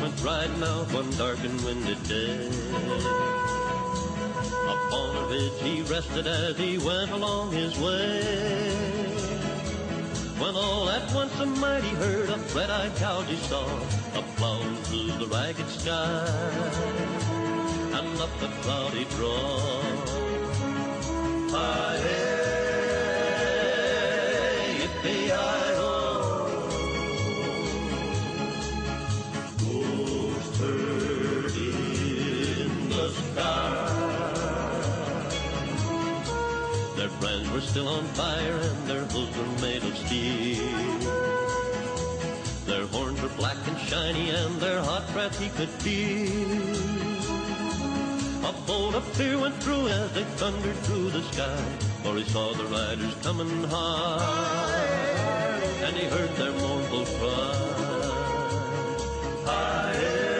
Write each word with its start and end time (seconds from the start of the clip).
went 0.00 0.22
riding 0.22 0.62
out 0.62 0.92
one 0.92 1.10
dark 1.12 1.38
and 1.44 1.60
windy 1.62 1.94
day. 2.06 2.48
Upon 4.74 5.16
a 5.16 5.26
ridge 5.28 5.60
he 5.62 5.82
rested 5.82 6.26
as 6.26 6.56
he 6.58 6.78
went 6.78 7.10
along 7.10 7.52
his 7.52 7.78
way. 7.78 8.68
When 10.38 10.54
all 10.54 10.88
at 10.90 11.12
once 11.14 11.38
a 11.40 11.46
mighty 11.46 11.88
herd 11.88 12.28
of 12.30 12.54
red-eyed 12.54 12.94
cows 12.96 13.26
he 13.26 13.36
saw, 13.36 13.66
a 14.14 14.22
plowing 14.36 14.76
through 14.84 15.12
the 15.18 15.26
ragged 15.26 15.68
sky, 15.68 16.28
and 17.98 18.20
up 18.20 18.30
the 18.40 18.48
cloudy 18.62 19.04
draw. 19.16 19.58
Hi-hey, 21.50 22.37
still 37.68 37.88
on 37.88 38.04
fire 38.14 38.56
and 38.56 38.86
their 38.88 39.04
hooves 39.12 39.36
were 39.36 39.60
made 39.60 39.82
of 39.84 39.94
steel. 39.98 40.64
Their 42.64 42.86
horns 42.86 43.20
were 43.20 43.34
black 43.36 43.58
and 43.66 43.78
shiny 43.78 44.30
and 44.30 44.58
their 44.58 44.80
hot 44.80 45.04
breath 45.12 45.38
he 45.38 45.50
could 45.50 45.68
feel. 45.84 46.48
A 48.48 48.52
bolt 48.66 48.94
of 48.94 49.04
fear 49.16 49.38
went 49.38 49.62
through 49.62 49.88
as 49.88 50.10
they 50.12 50.24
thundered 50.40 50.76
through 50.86 51.10
the 51.10 51.22
sky, 51.24 51.62
for 52.02 52.16
he 52.16 52.24
saw 52.24 52.54
the 52.54 52.64
riders 52.64 53.14
coming 53.22 53.64
high, 53.64 55.60
and 55.84 55.94
he 55.94 56.06
heard 56.06 56.32
their 56.36 56.52
mournful 56.52 57.04
cry. 57.18 57.54
Hi-hey, 59.44 60.37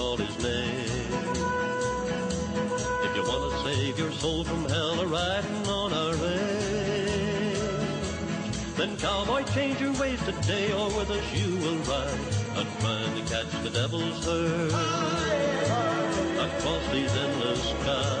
call 0.00 0.16
his 0.16 0.36
name. 0.42 1.12
If 3.06 3.12
you 3.16 3.22
want 3.30 3.42
to 3.52 3.58
save 3.64 3.98
your 3.98 4.12
soul 4.12 4.44
from 4.44 4.64
hell, 4.64 4.98
a 5.00 5.06
riding 5.06 5.66
on 5.68 5.92
our 5.92 6.14
range, 6.24 7.58
then 8.78 8.96
cowboy, 8.96 9.42
change 9.52 9.78
your 9.78 9.92
ways 10.00 10.20
today, 10.24 10.72
or 10.72 10.86
with 10.96 11.10
us 11.10 11.26
you 11.38 11.50
will 11.62 11.80
ride, 11.92 12.20
not 12.56 12.68
trying 12.80 13.14
to 13.18 13.22
catch 13.32 13.52
the 13.62 13.70
devil's 13.80 14.24
herd 14.24 14.72
across 16.46 16.84
these 16.92 17.14
endless 17.24 17.62
skies. 17.68 18.20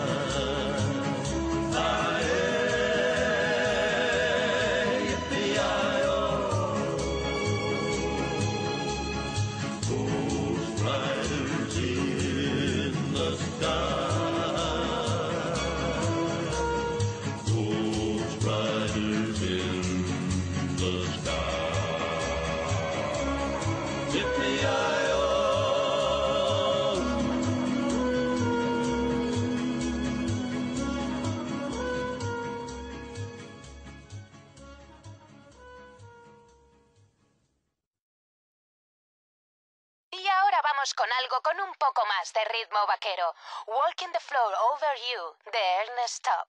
De 42.32 42.44
ritmo 42.52 42.86
vaquero. 42.86 43.34
Walking 43.66 44.12
the 44.12 44.20
Floor 44.20 44.50
Over 44.72 44.94
You, 45.08 45.22
de 45.52 45.64
Ernest 45.82 46.24
Tubb. 46.24 46.48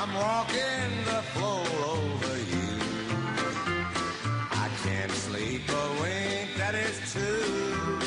I'm 0.00 0.14
walking 0.14 1.04
the 1.04 1.22
floor 1.32 1.66
over 1.96 2.36
you. 2.54 2.70
I 4.50 4.68
can't 4.84 5.12
sleep 5.12 5.62
a 5.68 5.86
wink, 6.00 6.56
that 6.58 6.74
is 6.74 6.98
true. 7.12 7.98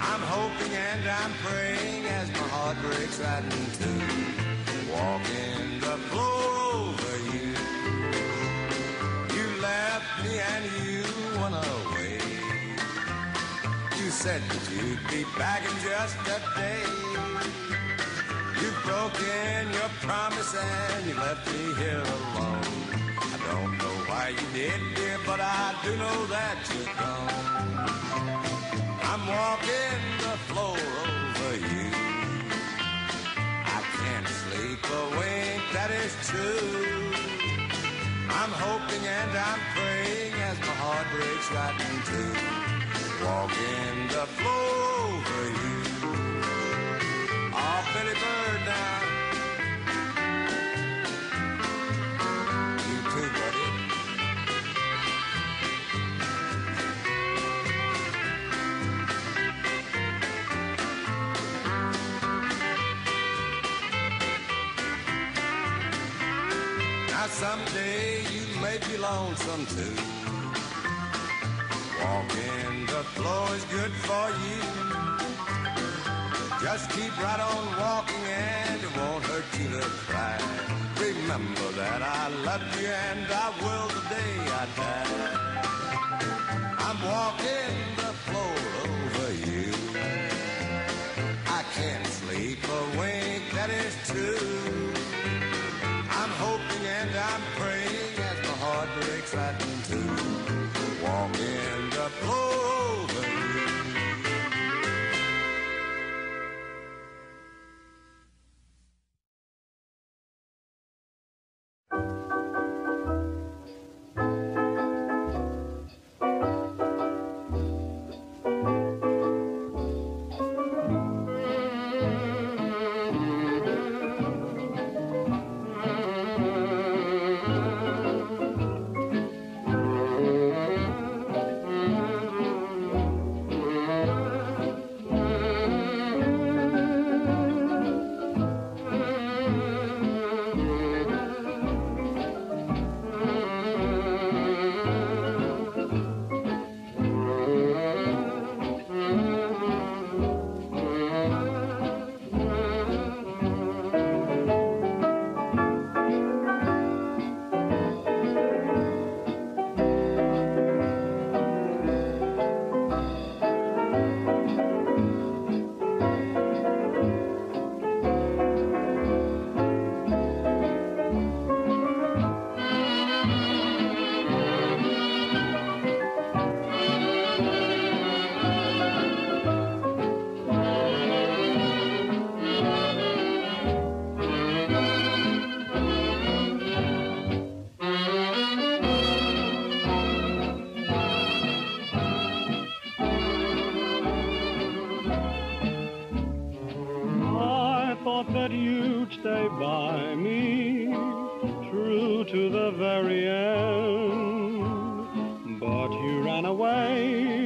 I'm 0.00 0.22
hoping 0.22 0.72
and 0.72 1.08
I'm 1.08 1.32
praying 1.44 2.06
as 2.06 2.28
my 2.32 2.48
heart 2.48 2.76
breaks 2.82 3.18
right 3.20 3.44
in 3.44 3.67
said 14.28 14.42
you'd 14.76 15.00
be 15.08 15.24
back 15.38 15.62
in 15.64 15.76
just 15.88 16.16
a 16.36 16.38
day. 16.60 16.82
You've 18.60 18.80
broken 18.84 19.60
your 19.72 19.90
promise 20.04 20.54
and 20.54 21.06
you 21.08 21.14
left 21.14 21.44
me 21.52 21.64
here 21.80 22.04
alone. 22.16 22.66
I 23.32 23.36
don't 23.48 23.72
know 23.82 23.96
why 24.08 24.34
you 24.38 24.46
did, 24.52 24.80
dear, 24.96 25.18
but 25.24 25.40
I 25.40 25.74
do 25.82 25.96
know 25.96 26.20
that 26.36 26.58
you're 26.72 26.94
gone. 27.02 27.36
I'm 29.10 29.22
walking 29.38 30.00
the 30.26 30.36
floor 30.48 30.76
over 30.76 31.54
you. 31.72 31.88
I 33.76 33.80
can't 33.98 34.28
sleep 34.42 34.80
a 35.00 35.04
wink, 35.18 35.62
that 35.72 35.90
is 36.04 36.12
true. 36.28 36.68
I'm 38.40 38.52
hoping 38.66 39.04
and 39.20 39.32
I'm 39.48 39.60
praying 39.74 40.34
as 40.50 40.58
my 40.68 40.74
heart 40.84 41.06
breaks 41.14 41.48
right 41.56 41.78
in 41.88 41.96
two. 42.10 42.67
Walking 43.24 44.08
the 44.08 44.26
floor 44.36 45.08
over 45.08 45.44
you. 45.60 45.76
Oh, 47.52 47.80
Billy 47.92 48.14
Byrd 48.22 48.62
now. 48.66 49.00
You 52.88 52.98
too, 53.10 53.28
buddy. 53.38 53.66
Now 67.10 67.26
someday 67.26 68.22
you 68.32 68.44
may 68.62 68.78
be 68.88 68.96
lonesome 68.96 69.66
too. 69.66 69.96
Walking 72.00 72.57
the 72.98 73.04
floor 73.04 73.46
is 73.54 73.64
good 73.66 73.92
for 74.08 74.26
you. 74.44 74.60
Just 76.60 76.90
keep 76.90 77.14
right 77.22 77.38
on 77.38 77.64
walking 77.78 78.24
and 78.26 78.82
it 78.82 78.92
won't 78.96 79.22
hurt 79.24 79.46
you 79.60 79.68
to 79.78 79.86
cry. 80.08 80.36
Remember 80.98 81.68
that 81.82 82.02
I 82.02 82.28
love 82.48 82.66
you 82.80 82.88
and 82.88 83.26
I 83.30 83.48
will 83.62 83.88
the 83.94 84.02
day 84.14 84.34
I 84.60 84.64
die. 84.78 85.28
I'm 86.86 86.98
walking 87.14 87.77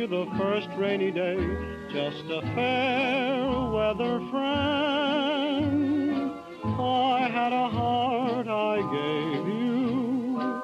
the 0.06 0.26
first 0.37 0.69
rainy 0.76 1.10
day, 1.10 1.37
just 1.93 2.25
a 2.28 2.43
fair 2.54 3.50
weather 3.70 4.20
friend. 4.31 6.32
I 6.64 7.28
had 7.32 7.52
a 7.52 7.69
heart 7.69 8.49
I 8.49 8.81
gave 8.90 9.46
you, 9.46 10.62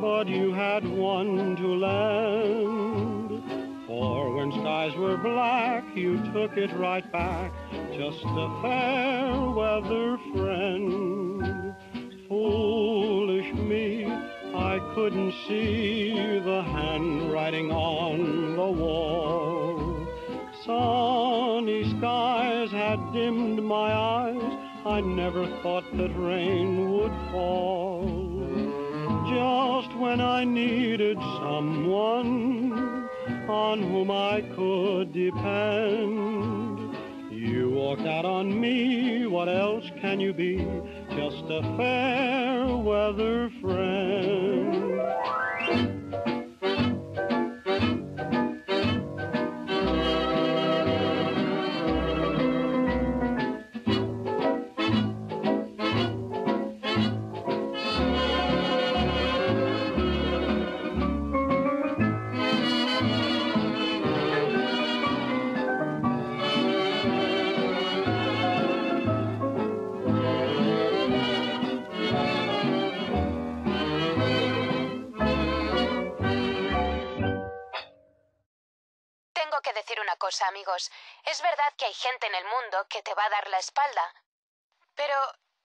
but 0.00 0.26
you 0.26 0.52
had 0.52 0.88
one 0.88 1.54
to 1.56 1.66
lend. 1.66 3.42
For 3.86 4.34
when 4.34 4.52
skies 4.52 4.96
were 4.96 5.18
black, 5.18 5.84
you 5.94 6.16
took 6.32 6.56
it 6.56 6.72
right 6.74 7.10
back, 7.12 7.52
just 7.92 8.24
a 8.24 8.60
fair 8.62 9.50
weather 9.50 10.18
friend. 10.32 11.74
I 12.30 12.34
couldn't 14.98 15.32
see 15.46 16.40
the 16.40 16.60
handwriting 16.60 17.70
on 17.70 18.56
the 18.56 18.70
wall. 18.82 19.78
Sunny 20.64 21.84
skies 21.96 22.70
had 22.72 23.12
dimmed 23.12 23.62
my 23.62 23.92
eyes, 23.92 24.58
I 24.84 25.00
never 25.00 25.46
thought 25.62 25.84
that 25.96 26.10
rain 26.16 26.90
would 26.90 27.12
fall. 27.30 28.02
Just 29.30 29.96
when 29.96 30.20
I 30.20 30.42
needed 30.44 31.16
someone 31.42 33.08
on 33.48 33.80
whom 33.80 34.10
I 34.10 34.40
could 34.56 35.12
depend. 35.12 36.96
You 37.30 37.70
walked 37.70 38.02
out 38.02 38.24
on 38.24 38.60
me, 38.60 39.28
what 39.28 39.48
else 39.48 39.84
can 40.00 40.18
you 40.18 40.32
be? 40.32 40.66
Just 41.18 41.50
a 41.50 41.62
fair 41.76 42.76
weather 42.76 43.50
friend. 43.60 45.02
Una 80.00 80.16
cosa, 80.16 80.46
amigos. 80.48 80.90
Es 81.24 81.40
verdad 81.42 81.74
que 81.76 81.86
hay 81.86 81.94
gente 81.94 82.26
en 82.26 82.34
el 82.34 82.44
mundo 82.44 82.86
que 82.88 83.02
te 83.02 83.14
va 83.14 83.24
a 83.24 83.30
dar 83.30 83.48
la 83.48 83.58
espalda. 83.58 84.14
Pero 84.94 85.14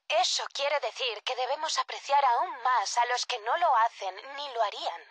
eso 0.07 0.45
quiere 0.53 0.79
decir 0.79 1.23
que 1.23 1.35
debemos 1.35 1.77
apreciar 1.79 2.23
aún 2.23 2.61
más 2.63 2.97
a 2.97 3.05
los 3.05 3.25
que 3.25 3.39
no 3.39 3.57
lo 3.57 3.75
hacen 3.77 4.15
ni 4.35 4.53
lo 4.53 4.63
harían. 4.63 5.01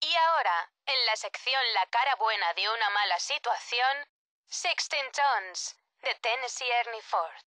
Y 0.00 0.14
ahora, 0.14 0.70
en 0.86 1.06
la 1.06 1.16
sección 1.16 1.62
La 1.74 1.86
cara 1.86 2.16
buena 2.16 2.54
de 2.54 2.68
una 2.70 2.90
mala 2.90 3.18
situación, 3.18 4.08
Sixteen 4.48 5.12
Tons, 5.12 5.76
de 6.02 6.14
Tennessee 6.16 6.70
Ernie 6.70 7.02
Ford. 7.02 7.44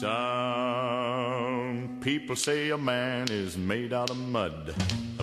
Some 0.00 1.98
people 2.00 2.36
say 2.36 2.70
a 2.70 2.78
man 2.78 3.28
is 3.30 3.56
made 3.56 3.92
out 3.92 4.10
of 4.10 4.16
mud. 4.16 4.74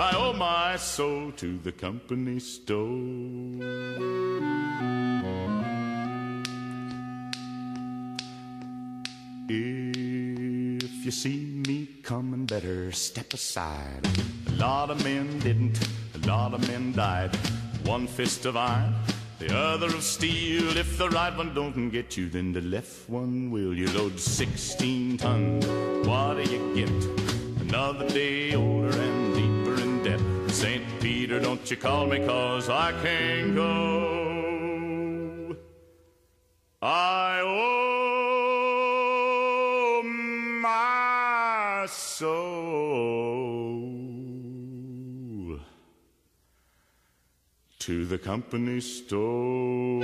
I 0.00 0.16
owe 0.16 0.32
my 0.32 0.76
soul 0.76 1.30
to 1.32 1.58
the 1.58 1.72
company 1.72 2.40
store. 2.40 2.86
If 9.46 11.04
you 11.04 11.10
see 11.10 11.62
me 11.66 11.86
coming, 12.02 12.46
better 12.46 12.90
step 12.92 13.34
aside. 13.34 14.08
A 14.46 14.52
lot 14.52 14.88
of 14.88 15.04
men 15.04 15.38
didn't, 15.40 15.78
a 16.14 16.26
lot 16.26 16.54
of 16.54 16.66
men 16.66 16.92
died. 16.92 17.36
One 17.84 18.06
fist 18.06 18.46
of 18.46 18.56
iron, 18.56 18.94
the 19.38 19.54
other 19.54 19.88
of 19.88 20.02
steel. 20.02 20.78
If 20.78 20.96
the 20.96 21.10
right 21.10 21.36
one 21.36 21.52
don't 21.52 21.90
get 21.90 22.16
you, 22.16 22.30
then 22.30 22.54
the 22.54 22.62
left 22.62 23.06
one 23.10 23.50
will. 23.50 23.74
You 23.74 23.90
load 23.92 24.18
16 24.18 25.18
tons, 25.18 25.66
what 26.06 26.42
do 26.42 26.50
you 26.50 26.74
get? 26.74 26.88
Another 27.60 28.08
day 28.08 28.54
older 28.54 28.98
and. 28.98 29.19
St. 30.60 30.84
Peter, 31.00 31.40
don't 31.40 31.70
you 31.70 31.76
call 31.78 32.06
me, 32.06 32.18
cause 32.18 32.68
I 32.68 32.92
can't 33.02 33.54
go. 33.54 35.56
I 36.82 37.40
owe 39.96 40.02
my 40.02 41.86
soul 41.88 42.50
to 47.78 48.04
the 48.04 48.18
company 48.18 48.80
store. 48.80 50.02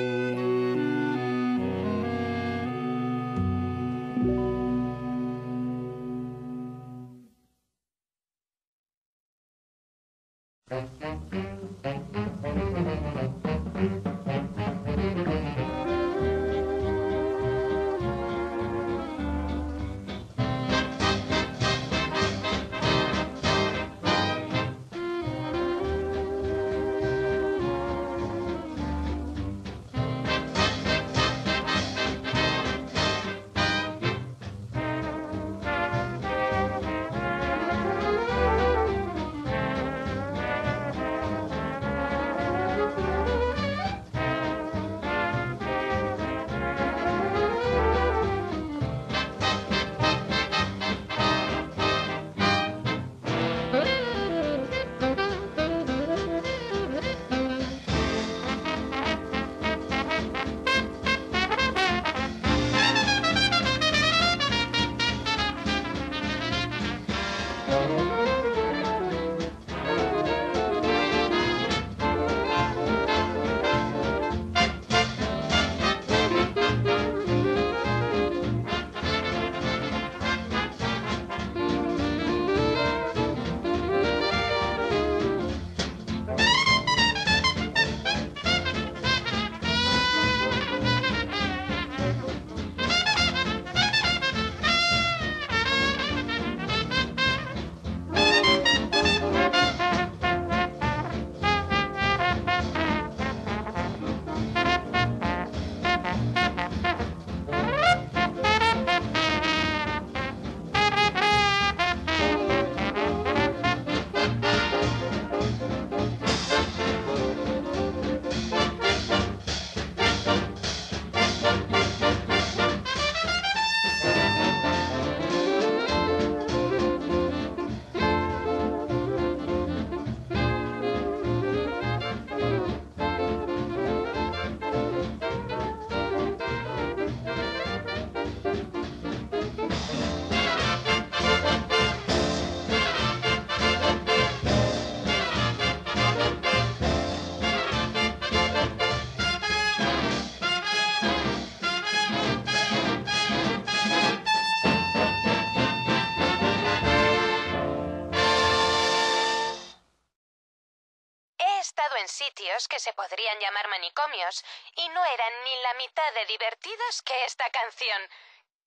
Podrían 163.27 163.41
llamar 163.41 163.69
manicomios, 163.69 164.45
y 164.77 164.89
no 164.89 165.05
eran 165.05 165.33
ni 165.45 165.51
la 165.63 165.75
mitad 165.75 166.15
de 166.15 166.27
divertidos 166.27 167.03
que 167.03 167.25
esta 167.25 167.45
canción. 167.51 168.03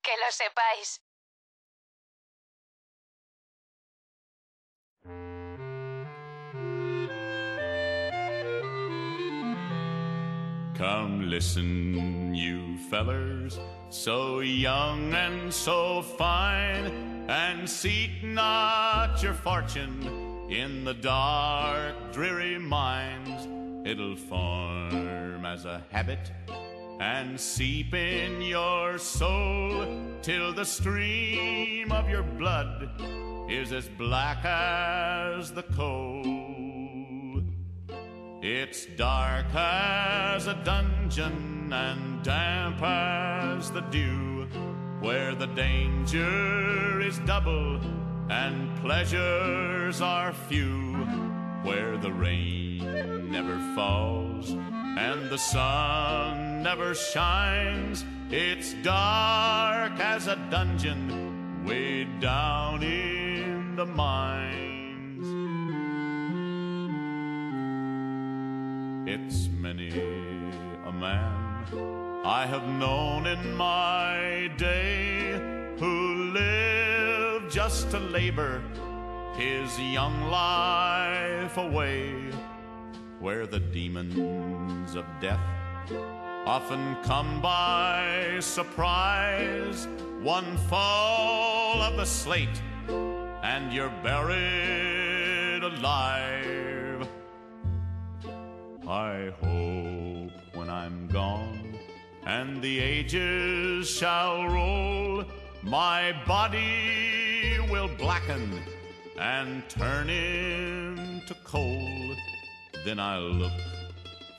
Que 0.02 0.12
lo 0.18 0.32
sepáis. 0.32 1.02
Come 10.78 11.30
listen, 11.30 12.34
you 12.34 12.78
fellers, 12.90 13.60
so 13.90 14.40
young 14.40 15.14
and 15.14 15.54
so 15.54 16.02
fine, 16.02 17.28
and 17.28 17.70
seek 17.70 18.24
not 18.24 19.22
your 19.22 19.34
fortune 19.34 20.48
in 20.50 20.86
the 20.86 20.94
dark, 20.94 22.14
dreary 22.14 22.58
mines. 22.58 23.59
It'll 23.90 24.16
form 24.16 25.44
as 25.44 25.66
a 25.66 25.84
habit 25.90 26.32
and 27.00 27.40
seep 27.40 27.96
in 27.96 28.40
your 28.40 29.00
soul 29.00 29.84
till 30.22 30.54
the 30.54 30.64
stream 30.64 31.92
of 31.92 32.08
your 32.08 32.22
blood 32.22 32.88
is 33.50 33.72
as 33.72 33.90
black 33.98 34.46
as 34.46 35.52
the 35.52 35.64
coal. 35.64 37.42
It's 38.44 38.86
dark 38.96 39.48
as 39.56 40.46
a 40.46 40.54
dungeon 40.64 41.74
and 41.74 42.22
damp 42.22 42.84
as 42.84 43.72
the 43.72 43.82
dew, 43.82 44.48
where 45.00 45.34
the 45.34 45.48
danger 45.48 47.02
is 47.02 47.18
double 47.26 47.82
and 48.30 48.70
pleasures 48.82 50.00
are 50.00 50.32
few, 50.48 50.94
where 51.64 51.98
the 51.98 52.12
rain 52.12 53.19
never 53.30 53.58
falls 53.76 54.52
and 54.52 55.30
the 55.30 55.38
sun 55.38 56.64
never 56.64 56.94
shines. 56.94 58.04
It's 58.32 58.74
dark 58.84 60.00
as 60.00 60.28
a 60.28 60.36
dungeon 60.50 61.66
way 61.66 62.06
down 62.20 62.84
in 62.84 63.76
the 63.76 63.86
mines. 63.86 65.28
It's 69.08 69.48
many 69.48 69.90
a 70.86 70.92
man 70.92 71.50
I 72.26 72.46
have 72.46 72.68
known 72.68 73.26
in 73.26 73.56
my 73.56 74.52
day 74.58 75.76
who 75.80 76.32
lived 76.34 77.52
just 77.52 77.90
to 77.92 78.00
labor 78.00 78.62
his 79.36 79.80
young 79.80 80.30
life 80.30 81.58
away, 81.58 82.14
where 83.20 83.46
the 83.46 83.60
demons 83.60 84.96
of 84.96 85.06
death 85.20 85.40
often 86.46 86.96
come 87.04 87.42
by 87.42 88.38
surprise. 88.40 89.88
One 90.22 90.58
fall 90.70 91.82
of 91.82 91.98
the 91.98 92.06
slate, 92.06 92.62
and 93.44 93.72
you're 93.74 93.94
buried 94.04 95.64
alive. 95.64 97.08
I 98.88 99.32
hope 99.42 100.56
when 100.56 100.70
I'm 100.70 101.08
gone 101.08 101.78
and 102.26 102.62
the 102.62 102.80
ages 102.80 103.90
shall 103.90 104.48
roll, 104.48 105.24
my 105.64 106.14
body 106.28 107.58
will 107.72 107.90
blacken 107.98 108.62
and 109.18 109.68
turn 109.70 110.10
into 110.10 111.34
coal. 111.44 112.16
Then 112.86 113.00
I'll 113.00 113.22
look 113.22 113.60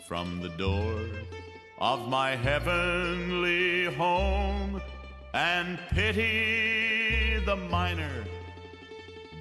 from 0.07 0.41
the 0.41 0.49
door 0.51 1.05
of 1.79 2.09
my 2.09 2.37
heavenly 2.37 3.85
home 3.95 4.81
and 5.33 5.79
pity 5.91 7.43
the 7.45 7.57
miner 7.57 8.25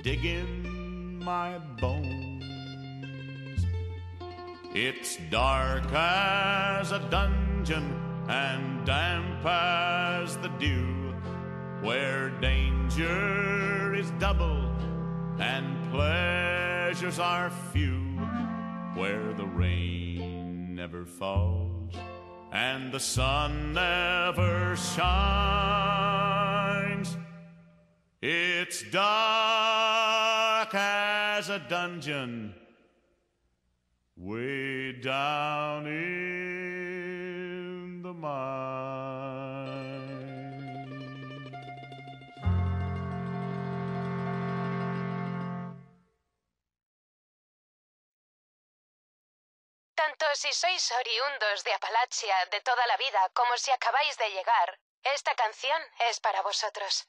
digging 0.04 1.20
my 1.24 1.58
bones. 1.80 3.66
It's 4.74 5.18
dark 5.30 5.92
as 5.92 6.92
a 6.92 7.00
dungeon 7.10 8.00
and 8.28 8.86
damp 8.86 9.46
as 9.46 10.38
the 10.38 10.50
dew, 10.60 11.16
where 11.82 12.30
danger 12.40 13.94
is 13.96 14.12
double 14.20 14.70
and 15.40 15.92
pleasures 15.92 17.18
are 17.20 17.50
few, 17.72 18.09
where 19.00 19.34
the 19.34 19.46
rain 19.46 20.76
never 20.76 21.06
falls 21.06 21.96
and 22.52 22.92
the 22.92 23.00
sun 23.00 23.72
never 23.74 24.76
shines. 24.76 25.06
It's 28.22 28.84
dark 28.92 30.76
as 30.76 31.48
a 31.48 31.60
dungeon 31.70 32.54
way 34.18 34.92
down 34.92 35.88
in 35.88 36.19
Si 50.36 50.54
sois 50.54 50.92
oriundos 50.92 51.64
de 51.64 51.74
Apalachia 51.74 52.46
de 52.52 52.62
toda 52.62 52.86
la 52.88 52.98
vida 52.98 53.30
como 53.34 53.58
si 53.58 53.72
acabáis 53.72 54.16
de 54.18 54.30
llegar, 54.30 54.80
esta 55.04 55.34
canción 55.36 55.82
es 56.08 56.20
para 56.20 56.42
vosotros. 56.44 57.08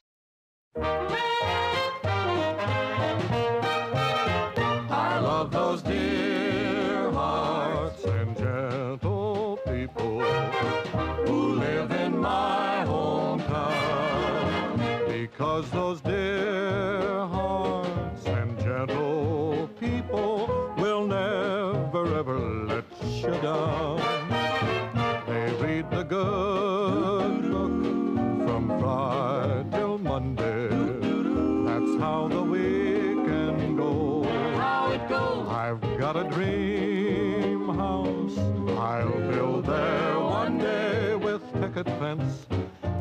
Picket 41.83 41.99
fence 41.99 42.45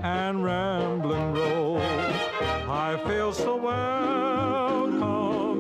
and 0.03 0.45
rambling 0.45 1.35
roads. 1.35 1.85
I 2.69 2.99
feel 3.07 3.33
so 3.33 3.57
welcome 3.57 4.99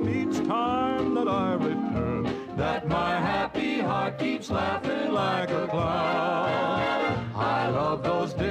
each 0.09 0.39
time 0.47 1.15
that 1.15 1.29
I 1.29 1.55
return. 1.55 2.57
That 2.57 2.89
my 2.89 3.17
happy 3.21 3.81
heart 3.81 4.19
keeps 4.19 4.51
laughing 4.51 5.13
like 5.13 5.51
a 5.51 5.67
clown. 5.69 7.31
I 7.35 7.69
love 7.69 8.03
those 8.03 8.33
dear 8.35 8.50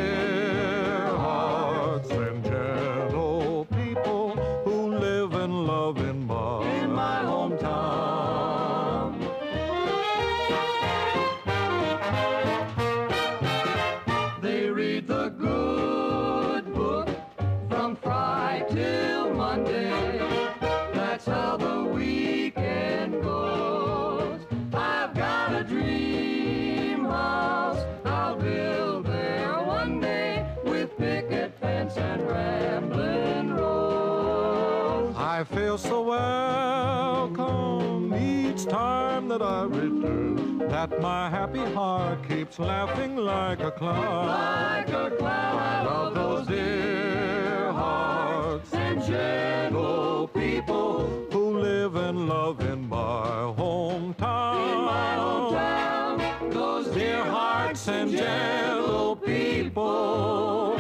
Feel 35.70 35.78
so 35.78 36.02
welcome 36.02 38.12
each 38.16 38.66
time 38.66 39.28
that 39.28 39.44
I 39.44 39.66
return. 39.66 40.68
That 40.68 41.00
my 41.00 41.30
happy 41.30 41.64
heart 41.76 42.28
keeps 42.28 42.58
laughing 42.58 43.18
like 43.18 43.60
a 43.60 43.70
clown. 43.70 44.26
Like 44.26 44.90
a 44.90 45.16
clown. 45.16 45.60
I 45.60 45.86
love 45.86 46.16
those 46.16 46.48
dear 46.48 47.72
hearts 47.72 48.74
and 48.74 49.04
gentle 49.04 50.28
people 50.30 51.28
who 51.32 51.60
live 51.60 51.96
and 51.98 52.28
love 52.28 52.62
in 52.62 52.90
my 52.90 53.54
hometown. 53.56 54.74
In 54.74 54.86
my 54.86 55.18
hometown, 55.20 56.52
those 56.52 56.88
dear 56.88 57.24
hearts 57.24 57.88
and 57.88 58.10
gentle 58.10 59.18
people 59.18 60.80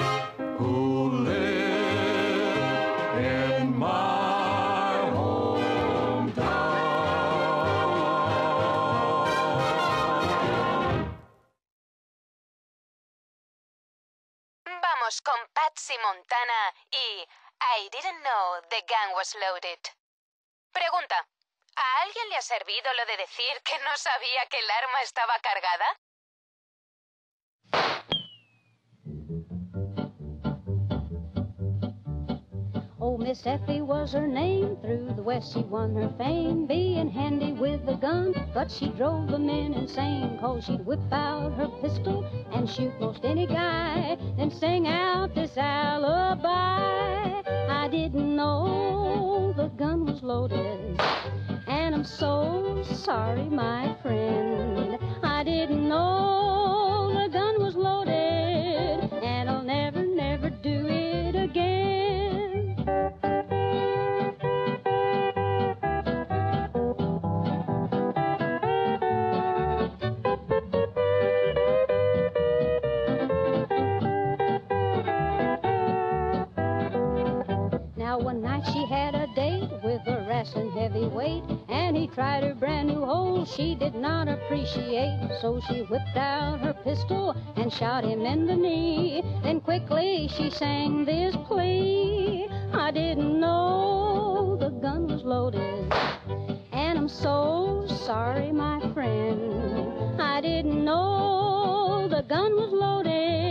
Patsy 15.90 16.02
Montana 16.04 16.74
y 16.92 17.26
I 17.62 17.90
didn't 17.92 18.22
know 18.22 18.62
the 18.70 18.84
gun 18.88 19.16
was 19.16 19.36
loaded. 19.42 19.80
Pregunta. 20.72 21.16
¿A 21.76 22.02
alguien 22.04 22.30
le 22.30 22.38
ha 22.38 22.42
servido 22.42 22.94
lo 22.94 23.06
de 23.08 23.18
decir 23.18 23.60
que 23.64 23.80
no 23.80 23.98
sabía 23.98 24.46
que 24.52 24.60
el 24.60 24.70
arma 24.70 25.02
estaba 25.02 25.40
cargada? 25.40 25.98
Miss 33.18 33.46
Effie 33.46 33.82
was 33.82 34.14
her 34.14 34.28
name. 34.28 34.78
Through 34.82 35.14
the 35.16 35.24
West 35.24 35.54
she 35.54 35.62
won 35.62 35.96
her 35.96 36.14
fame, 36.18 36.66
being 36.66 37.10
handy 37.10 37.54
with 37.54 37.88
a 37.88 37.96
gun. 37.96 38.34
But 38.54 38.70
she 38.72 38.90
drove 38.90 39.28
the 39.30 39.40
men 39.40 39.74
insane, 39.74 40.38
cause 40.40 40.66
she'd 40.66 40.86
whip 40.86 41.00
out 41.12 41.54
her 41.54 41.68
pistol 41.82 42.26
and 42.52 42.70
shoot 42.70 42.94
most 43.00 43.26
any 43.26 43.46
guy, 43.48 44.18
then 44.38 44.52
sing 44.52 44.88
out 44.88 45.34
this 45.34 45.58
alibi. 45.58 47.42
I 47.70 47.88
didn't 47.90 48.36
know 48.36 49.54
the 49.56 49.68
gun 49.70 50.06
was 50.06 50.22
loaded, 50.22 51.00
and 51.68 51.96
I'm 51.96 52.06
so 52.06 52.84
sorry, 52.84 53.44
my 53.44 53.96
friend. 54.02 54.98
I 55.24 55.44
didn't 55.44 55.88
know 55.88 56.69
with 80.56 80.64
a 80.64 80.66
wrestling 80.66 80.72
heavyweight, 80.72 81.44
and 81.70 81.96
he 81.96 82.08
tried 82.08 82.44
her 82.44 82.54
brand 82.54 82.88
new 82.88 83.06
hole 83.06 83.46
she 83.46 83.76
did 83.76 83.96
not 83.96 84.28
appreciate. 84.28 85.30
So 85.42 85.62
she 85.68 85.82
whipped 85.84 86.18
out 86.18 86.60
her 86.62 86.74
pistol 86.74 87.36
and 87.56 87.72
shot 87.72 88.04
him 88.04 88.26
in 88.26 88.48
the 88.48 88.56
knee. 88.56 89.24
Then 89.44 89.62
quickly 89.62 90.30
she 90.36 90.50
sang 90.50 91.06
this 91.06 91.36
plea. 91.48 92.48
I 92.74 92.92
didn't 92.92 93.40
know 93.40 94.58
the 94.60 94.70
gun 94.70 95.08
was 95.08 95.24
loaded, 95.24 95.92
and 96.72 96.98
I'm 96.98 97.10
so 97.10 97.86
sorry, 98.06 98.52
my 98.52 98.80
friend. 98.94 100.22
I 100.22 100.42
didn't 100.42 100.84
know 100.84 102.08
the 102.10 102.24
gun 102.24 102.56
was 102.56 102.72
loaded, 102.72 103.49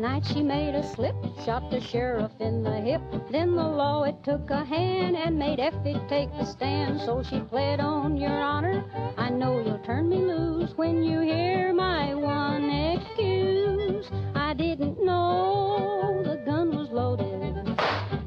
night 0.00 0.24
she 0.24 0.42
made 0.42 0.74
a 0.74 0.82
slip, 0.94 1.14
shot 1.44 1.70
the 1.70 1.80
sheriff 1.80 2.32
in 2.40 2.62
the 2.62 2.80
hip. 2.80 3.02
Then 3.30 3.54
the 3.54 3.62
law 3.62 4.04
it 4.04 4.16
took 4.24 4.48
a 4.48 4.64
hand 4.64 5.14
and 5.14 5.38
made 5.38 5.60
Effie 5.60 6.00
take 6.08 6.30
the 6.32 6.46
stand. 6.46 7.00
So 7.02 7.22
she 7.22 7.40
pled 7.40 7.80
on 7.80 8.16
your 8.16 8.30
honor. 8.30 8.82
I 9.18 9.28
know 9.28 9.62
you'll 9.62 9.78
turn 9.80 10.08
me 10.08 10.16
loose 10.16 10.72
when 10.76 11.04
you 11.04 11.20
hear 11.20 11.74
my 11.74 12.14
one 12.14 12.70
excuse. 12.70 14.10
I 14.34 14.54
didn't 14.54 15.04
know 15.04 16.22
the 16.24 16.36
gun 16.46 16.74
was 16.74 16.88
loaded, 16.90 17.78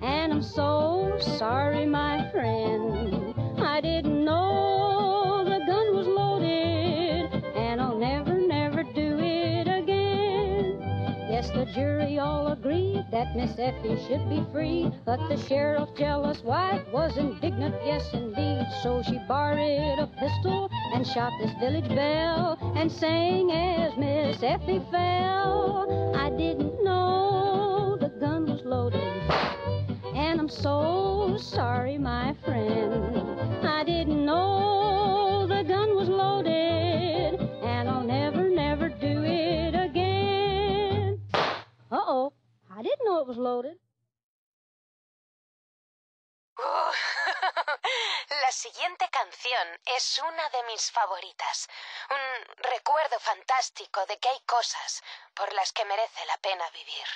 and 0.04 0.34
I'm 0.34 0.44
so 0.44 1.18
sorry, 1.40 1.88
my 1.88 2.30
friend. 2.32 2.63
Jury 11.74 12.20
all 12.20 12.48
agreed 12.50 13.04
that 13.12 13.36
Miss 13.36 13.58
Effie 13.58 13.98
should 14.08 14.30
be 14.30 14.46
free, 14.52 14.92
but 15.06 15.18
the 15.28 15.38
sheriff's 15.38 15.92
jealous 15.98 16.44
wife 16.44 16.84
was 16.92 17.18
indignant, 17.18 17.76
yes 17.84 18.08
indeed. 18.14 18.68
So 18.84 19.02
she 19.02 19.20
borrowed 19.28 20.00
a 20.00 20.08
pistol 20.20 20.70
and 20.94 21.06
shot 21.06 21.32
this 21.42 21.52
village 21.60 21.88
belle 21.90 22.58
and 22.76 22.92
sang 22.92 23.52
as 23.52 23.98
Miss 23.98 24.44
Effie 24.44 24.82
fell. 24.92 26.14
I 26.16 26.30
didn't 26.30 26.84
know 26.84 27.98
the 28.00 28.10
gun 28.10 28.46
was 28.46 28.62
loaded, 28.64 29.02
and 30.16 30.40
I'm 30.40 30.50
so 30.50 31.38
sorry, 31.40 31.98
my 31.98 32.36
friend. 32.46 33.66
I 33.66 33.84
didn't 33.84 34.24
know 34.26 35.33
loaded. 43.06 43.80
Uh, 46.58 46.92
La 48.42 48.52
siguiente 48.52 49.10
canción 49.10 49.80
es 49.86 50.20
una 50.20 50.50
de 50.50 50.64
mis 50.64 50.92
favoritas. 50.92 51.68
Un 52.10 52.56
recuerdo 52.72 53.20
fantástico 53.20 54.06
de 54.06 54.18
que 54.20 54.30
hay 54.30 54.40
cosas 54.42 55.02
por 55.34 55.52
las 55.54 55.74
que 55.74 55.86
merece 55.86 56.26
la 56.26 56.38
pena 56.38 56.70
vivir. 56.72 57.08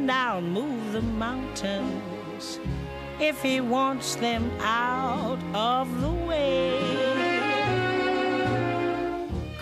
And 0.00 0.10
I'll 0.10 0.40
move 0.40 0.92
the 0.94 1.02
mountains 1.02 2.58
if 3.18 3.42
he 3.42 3.60
wants 3.60 4.14
them 4.14 4.50
out 4.60 5.38
of 5.52 5.86
the 6.00 6.14
way. 6.28 6.80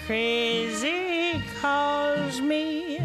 Crazy 0.07 1.43
calls 1.61 2.41
me, 2.41 3.01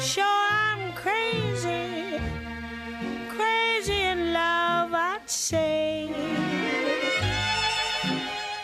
sure 0.00 0.24
I'm 0.24 0.92
crazy, 0.94 2.18
crazy 3.28 4.00
in 4.12 4.32
love, 4.32 4.94
I'd 4.94 5.28
say. 5.28 6.10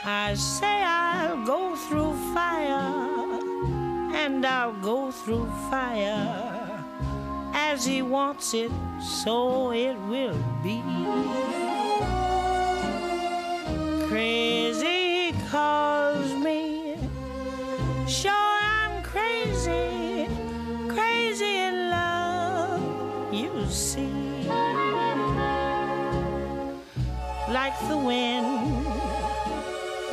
I 0.03 0.33
say 0.35 0.83
I'll 0.83 1.45
go 1.45 1.77
through 1.77 2.15
fire, 2.33 3.39
and 4.15 4.47
I'll 4.47 4.81
go 4.81 5.11
through 5.11 5.47
fire. 5.69 6.50
As 7.81 7.87
he 7.87 8.03
wants 8.03 8.53
it, 8.53 8.71
so 9.01 9.73
it 9.73 9.97
will 10.01 10.37
be. 10.63 10.83
Crazy 14.07 15.33
calls 15.49 16.31
me, 16.35 16.99
sure 18.07 18.33
I'm 18.33 19.03
crazy, 19.03 20.29
crazy 20.89 21.57
in 21.57 21.89
love, 21.89 23.33
you 23.33 23.65
see. 23.71 24.47
Like 27.49 27.79
the 27.89 27.97
wind 27.97 28.85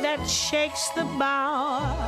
that 0.00 0.24
shakes 0.26 0.88
the 0.96 1.04
bough. 1.18 2.07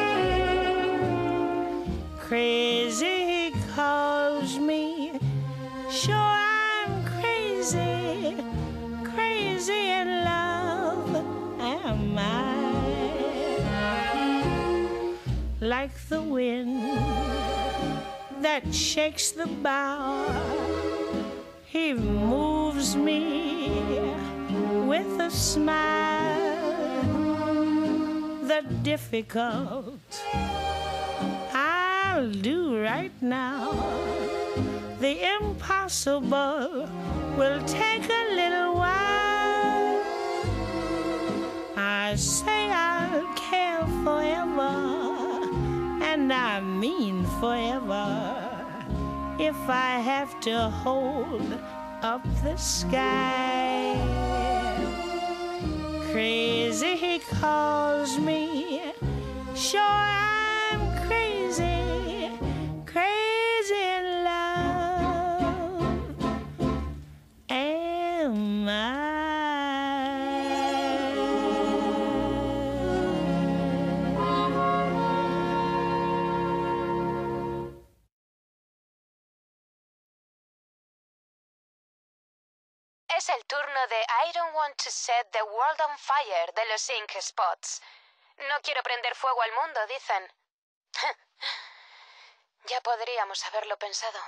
Crazy 2.31 3.51
calls 3.75 4.57
me, 4.57 5.19
sure 5.89 6.15
I'm 6.15 7.03
crazy, 7.03 8.37
crazy 9.03 9.89
in 9.99 10.23
love 10.23 11.13
am 11.59 12.17
I. 12.17 12.63
Like 15.59 15.91
the 16.07 16.21
wind 16.21 16.81
that 18.39 18.73
shakes 18.73 19.31
the 19.31 19.47
bough. 19.47 20.33
He 21.65 21.93
moves 21.93 22.95
me 22.95 24.15
with 24.87 25.19
a 25.19 25.29
smile. 25.29 26.55
The 28.47 28.63
difficult 28.83 29.99
I'll 32.21 32.29
do 32.29 32.79
right 32.79 33.11
now. 33.19 33.71
The 34.99 35.13
impossible 35.41 36.87
will 37.35 37.59
take 37.65 38.05
a 38.05 38.25
little 38.35 38.75
while. 38.75 40.03
I 41.75 42.13
say 42.15 42.69
I'll 42.69 43.25
care 43.33 43.87
forever, 44.03 44.69
and 46.03 46.31
I 46.31 46.61
mean 46.61 47.25
forever. 47.39 48.37
If 49.39 49.57
I 49.67 49.99
have 50.11 50.39
to 50.41 50.69
hold 50.69 51.57
up 52.03 52.23
the 52.43 52.55
sky, 52.55 53.97
crazy 56.11 56.97
he 56.97 57.17
calls 57.17 58.19
me. 58.19 58.93
Sure, 59.55 59.81
I'm 59.81 61.07
crazy, 61.07 61.90
Es 62.93 63.71
el 83.29 83.45
turno 83.45 83.87
de 83.87 84.01
I 84.01 84.31
Don't 84.33 84.53
Want 84.53 84.75
to 84.83 84.91
Set 84.91 85.31
the 85.31 85.43
World 85.43 85.79
on 85.87 85.97
Fire 85.97 86.51
de 86.53 86.65
los 86.65 86.89
Ink 86.89 87.11
Spots. 87.21 87.81
No 88.49 88.59
quiero 88.63 88.83
prender 88.83 89.15
fuego 89.15 89.41
al 89.41 89.51
mundo, 89.53 89.79
dicen. 89.87 90.29
ya 92.69 92.79
podríamos 92.81 93.43
haberlo 93.45 93.77
pensado. 93.77 94.19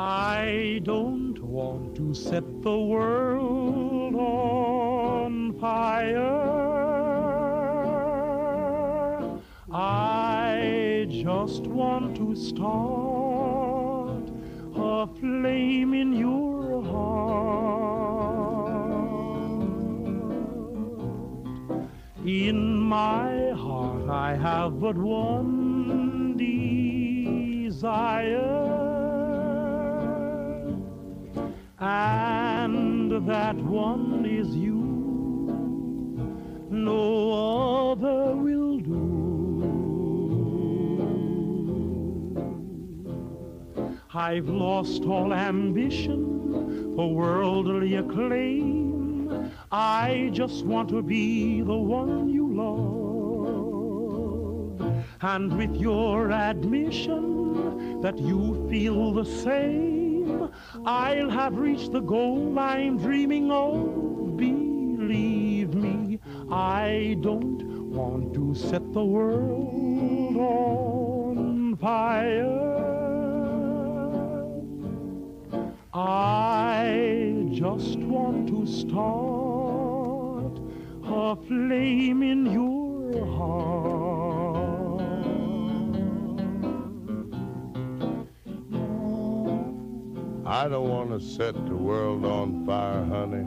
I 0.00 0.80
don't 0.84 1.38
want 1.42 1.96
to 1.96 2.14
set 2.14 2.44
the 2.62 2.78
world 2.78 4.14
on 4.14 5.52
fire. 5.60 6.58
I 9.72 11.06
just 11.10 11.66
want 11.66 12.16
to 12.16 12.34
start 12.36 14.30
a 14.76 15.06
flame 15.18 15.94
in 15.94 16.12
your 16.12 16.82
heart. 16.84 17.97
In 22.28 22.76
my 22.76 23.52
heart, 23.52 24.10
I 24.10 24.36
have 24.36 24.78
but 24.80 24.98
one 24.98 26.36
desire. 27.66 28.36
And 31.80 33.26
that 33.26 33.56
one 33.56 34.26
is 34.26 34.54
you. 34.54 34.76
No 36.70 37.92
other 37.92 38.36
will 38.36 38.78
do. 38.78 39.06
I've 44.12 44.50
lost 44.50 45.02
all 45.04 45.32
ambition 45.32 46.92
for 46.94 47.10
worldly 47.14 47.94
acclaim. 47.94 48.87
I 49.70 50.30
just 50.32 50.64
want 50.64 50.88
to 50.90 51.02
be 51.02 51.60
the 51.60 51.76
one 51.76 52.30
you 52.30 52.48
love. 52.54 53.18
And 55.20 55.54
with 55.58 55.76
your 55.76 56.30
admission 56.32 58.00
that 58.00 58.18
you 58.18 58.66
feel 58.70 59.12
the 59.12 59.26
same, 59.26 60.48
I'll 60.86 61.28
have 61.28 61.58
reached 61.58 61.92
the 61.92 62.00
goal 62.00 62.58
I'm 62.58 62.96
dreaming 62.96 63.52
of. 63.52 64.38
Believe 64.38 65.74
me, 65.74 66.18
I 66.50 67.18
don't 67.20 67.90
want 67.90 68.32
to 68.34 68.54
set 68.54 68.94
the 68.94 69.04
world 69.04 70.36
on 70.38 71.76
fire. 71.76 72.68
I 75.92 77.07
just 77.58 77.98
want 77.98 78.46
to 78.46 78.64
start 78.64 80.54
a 81.02 81.34
flame 81.48 82.22
in 82.22 82.46
your 82.46 83.26
heart. 83.34 85.00
I 90.46 90.68
don't 90.68 90.88
want 90.88 91.10
to 91.10 91.20
set 91.20 91.54
the 91.66 91.74
world 91.74 92.24
on 92.24 92.64
fire, 92.64 93.04
honey. 93.06 93.44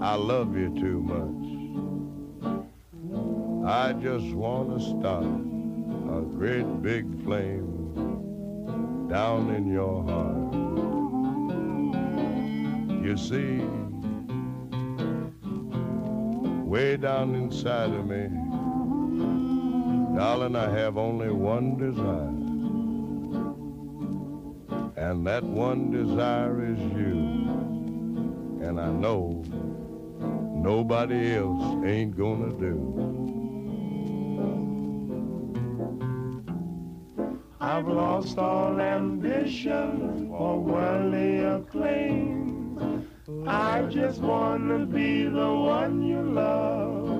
I 0.00 0.14
love 0.14 0.56
you 0.56 0.72
too 0.78 1.02
much. 1.02 1.48
I 3.68 3.92
just 3.94 4.32
want 4.36 4.78
to 4.78 4.84
start 4.84 5.24
a 6.16 6.20
great 6.36 6.80
big 6.80 7.24
flame 7.24 9.08
down 9.08 9.50
in 9.52 9.66
your 9.66 10.04
heart. 10.04 10.59
You 13.02 13.16
see, 13.16 13.62
way 16.64 16.98
down 16.98 17.34
inside 17.34 17.90
of 17.90 18.06
me, 18.06 18.28
darling, 20.16 20.54
I 20.54 20.68
have 20.70 20.98
only 20.98 21.30
one 21.30 21.78
desire. 21.78 22.36
And 24.96 25.26
that 25.26 25.42
one 25.42 25.90
desire 25.90 26.62
is 26.72 26.78
you. 26.78 27.16
And 28.68 28.78
I 28.78 28.90
know 28.90 29.42
nobody 30.54 31.36
else 31.36 31.84
ain't 31.86 32.16
gonna 32.18 32.52
do. 32.52 33.00
I've 37.60 37.88
lost 37.88 38.36
all 38.36 38.78
ambition 38.78 40.28
for 40.28 40.60
worldly 40.60 41.38
acclaim. 41.38 42.59
I 43.46 43.82
just 43.82 44.20
wanna 44.20 44.86
be 44.86 45.24
the 45.24 45.52
one 45.54 46.02
you 46.02 46.22
love. 46.22 47.10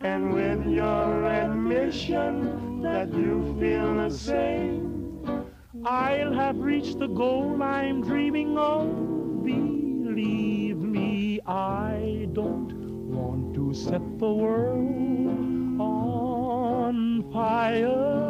And 0.00 0.32
with 0.32 0.66
your 0.66 1.24
admission 1.24 2.82
that 2.82 3.12
you 3.12 3.56
feel 3.60 3.94
the 3.96 4.10
same, 4.10 5.46
I'll 5.84 6.32
have 6.32 6.58
reached 6.58 6.98
the 6.98 7.08
goal 7.08 7.62
I'm 7.62 8.02
dreaming 8.02 8.58
of. 8.58 9.44
Believe 9.44 10.78
me, 10.78 11.40
I 11.46 12.28
don't 12.32 12.72
want 13.10 13.54
to 13.54 13.72
set 13.74 14.02
the 14.18 14.32
world 14.32 15.80
on 15.80 17.30
fire. 17.32 18.29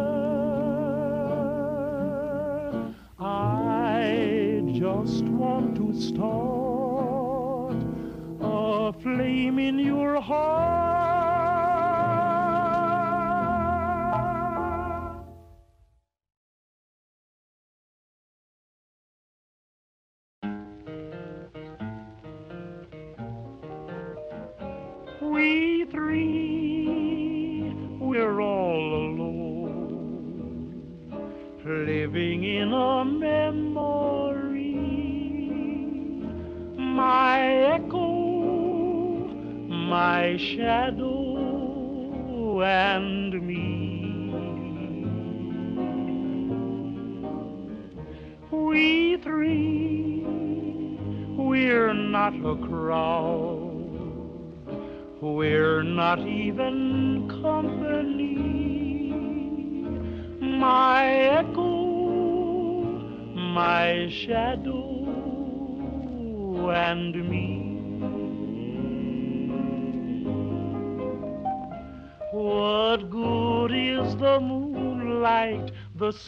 Just 4.80 5.24
want 5.24 5.76
to 5.76 5.92
start 6.00 7.76
a 8.40 8.90
flame 9.02 9.58
in 9.58 9.78
your 9.78 10.18
heart. 10.22 11.39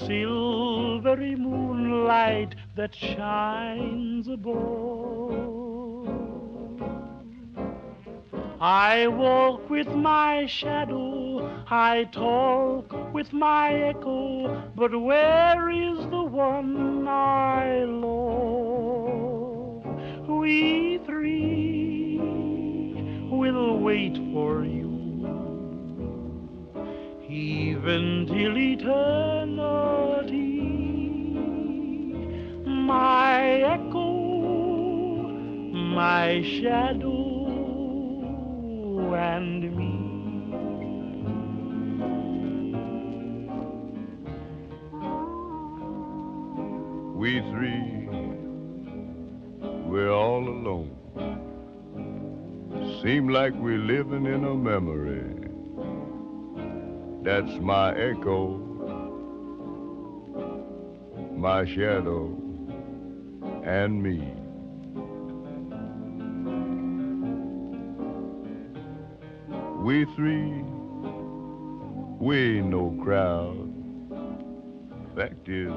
Silvery 0.07 1.35
moonlight 1.37 2.55
that 2.77 2.95
shines 2.95 4.29
above? 4.29 5.33
I 8.61 9.09
walk 9.09 9.69
with 9.69 9.89
my 9.89 10.47
shadow, 10.47 11.65
I 11.69 12.05
talk 12.13 12.93
with 13.13 13.33
my 13.33 13.75
echo, 13.75 14.71
but 14.77 15.01
where 15.01 15.69
is 15.71 15.99
the 16.11 16.23
one 16.23 17.09
I 17.09 17.85
love? 17.85 18.23
We 20.29 20.99
three 21.05 22.19
will 23.31 23.79
wait 23.81 24.17
for 24.33 24.65
you, 24.65 24.92
even 27.33 28.27
till 28.27 28.57
eternity. 28.59 28.93
My 32.67 33.43
echo, 33.75 34.11
my 35.73 36.43
shadow 36.43 37.15
and 39.15 39.63
me. 39.77 39.93
We 47.17 47.41
three, 47.51 48.09
we're 49.87 50.13
all 50.13 50.47
alone. 50.47 50.91
Seem 53.03 53.29
like 53.29 53.55
we're 53.55 53.79
living 53.79 54.27
in 54.27 54.45
a 54.45 54.55
memory. 54.55 55.42
That's 57.23 57.53
my 57.61 57.95
echo, 57.95 58.59
my 61.37 61.65
shadow, 61.65 62.37
and 63.63 64.03
me. 64.03 64.35
We 69.85 70.05
three, 70.17 70.65
we 72.19 72.59
ain't 72.59 72.67
no 72.71 72.99
crowd. 73.05 73.73
Fact 75.15 75.49
is, 75.49 75.73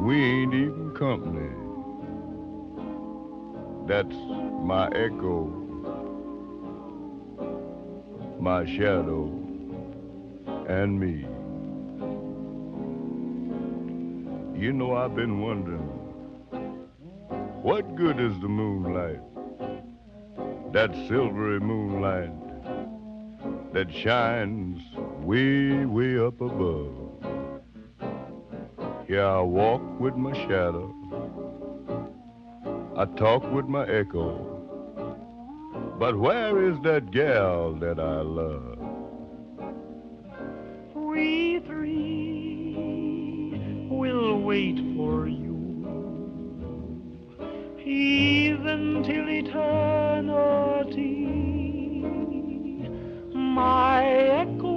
we 0.00 0.22
ain't 0.22 0.52
even 0.52 0.92
company. 0.94 1.48
That's 3.86 4.14
my 4.64 4.88
echo, 4.88 5.46
my 8.38 8.66
shadow, 8.66 9.41
and 10.68 10.98
me. 10.98 11.26
You 14.60 14.72
know, 14.72 14.94
I've 14.96 15.14
been 15.14 15.40
wondering, 15.40 15.88
what 17.62 17.96
good 17.96 18.20
is 18.20 18.32
the 18.40 18.48
moonlight? 18.48 19.20
that 20.72 20.90
silvery 21.06 21.60
moonlight 21.60 22.32
that 23.74 23.92
shines 23.92 24.80
way, 25.20 25.84
way 25.84 26.18
up 26.18 26.40
above. 26.40 26.94
Here 29.06 29.26
I 29.26 29.40
walk 29.42 29.82
with 30.00 30.16
my 30.16 30.32
shadow. 30.32 30.94
I 32.96 33.04
talk 33.16 33.42
with 33.52 33.66
my 33.66 33.86
echo. 33.86 34.48
But 35.98 36.16
where 36.18 36.70
is 36.70 36.80
that 36.84 37.10
gal 37.10 37.74
that 37.74 38.00
I 38.00 38.22
love? 38.22 38.71
We 41.12 41.60
three 41.66 42.72
will 43.90 44.40
wait 44.40 44.78
for 44.96 45.28
you 45.28 45.60
even 47.84 49.02
till 49.04 49.28
eternity. 49.28 49.68
My 53.34 54.06
echo, 54.06 54.72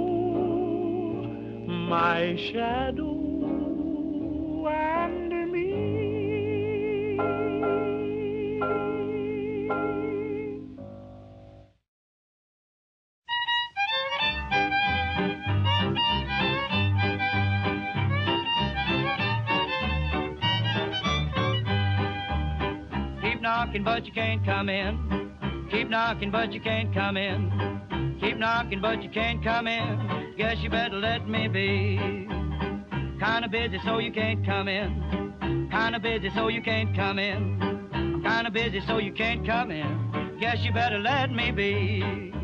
my 1.66 2.36
shadow, 2.36 3.15
but 23.86 24.04
you 24.04 24.12
can't 24.12 24.44
come 24.44 24.68
in. 24.68 25.68
Keep 25.70 25.90
knocking, 25.90 26.32
but 26.32 26.52
you 26.52 26.60
can't 26.60 26.92
come 26.92 27.16
in. 27.16 28.18
Keep 28.20 28.36
knocking, 28.36 28.80
but 28.80 29.00
you 29.00 29.08
can't 29.08 29.42
come 29.44 29.68
in. 29.68 30.34
Guess 30.36 30.58
you 30.58 30.68
better 30.68 30.96
let 30.96 31.28
me 31.28 31.46
be. 31.46 31.96
Kinda 33.20 33.48
busy, 33.48 33.78
so 33.84 33.98
you 33.98 34.10
can't 34.10 34.44
come 34.44 34.66
in. 34.66 35.68
Kinda 35.70 36.00
busy, 36.00 36.30
so 36.34 36.48
you 36.48 36.62
can't 36.62 36.96
come 36.96 37.20
in. 37.20 37.62
I'm 37.94 38.22
kinda 38.24 38.50
busy, 38.50 38.80
so 38.80 38.98
you 38.98 39.12
can't 39.12 39.46
come 39.46 39.70
in. 39.70 40.36
Guess 40.40 40.64
you 40.64 40.72
better 40.72 40.98
let 40.98 41.30
me 41.30 41.52
be. 41.52 42.35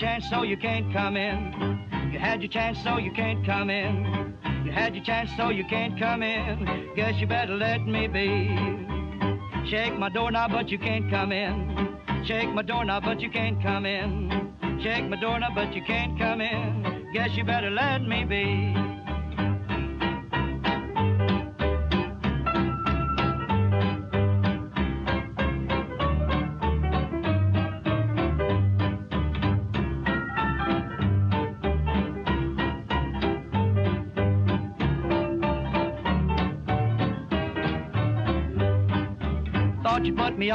Chance, 0.00 0.30
so 0.30 0.42
you 0.44 0.56
can't 0.56 0.90
come 0.94 1.14
in. 1.14 2.10
You 2.10 2.18
had 2.18 2.40
your 2.40 2.50
chance, 2.50 2.82
so 2.82 2.96
you 2.96 3.12
can't 3.12 3.44
come 3.44 3.68
in. 3.68 4.34
You 4.64 4.72
had 4.72 4.94
your 4.94 5.04
chance, 5.04 5.30
so 5.36 5.50
you 5.50 5.62
can't 5.64 5.98
come 5.98 6.22
in. 6.22 6.94
Guess 6.96 7.20
you 7.20 7.26
better 7.26 7.54
let 7.54 7.82
me 7.82 8.08
be. 8.08 8.48
Shake 9.68 9.98
my 9.98 10.08
doorknob, 10.08 10.52
but 10.52 10.70
you 10.70 10.78
can't 10.78 11.10
come 11.10 11.32
in. 11.32 11.98
Shake 12.24 12.48
my 12.48 12.62
doorknob, 12.62 13.04
but 13.04 13.20
you 13.20 13.30
can't 13.30 13.62
come 13.62 13.84
in. 13.84 14.80
Shake 14.82 15.06
my 15.06 15.20
doorknob, 15.20 15.54
but 15.54 15.74
you 15.74 15.82
can't 15.82 16.18
come 16.18 16.40
in. 16.40 17.10
Guess 17.12 17.36
you 17.36 17.44
better 17.44 17.68
let 17.68 18.00
me 18.00 18.24
be. 18.24 18.89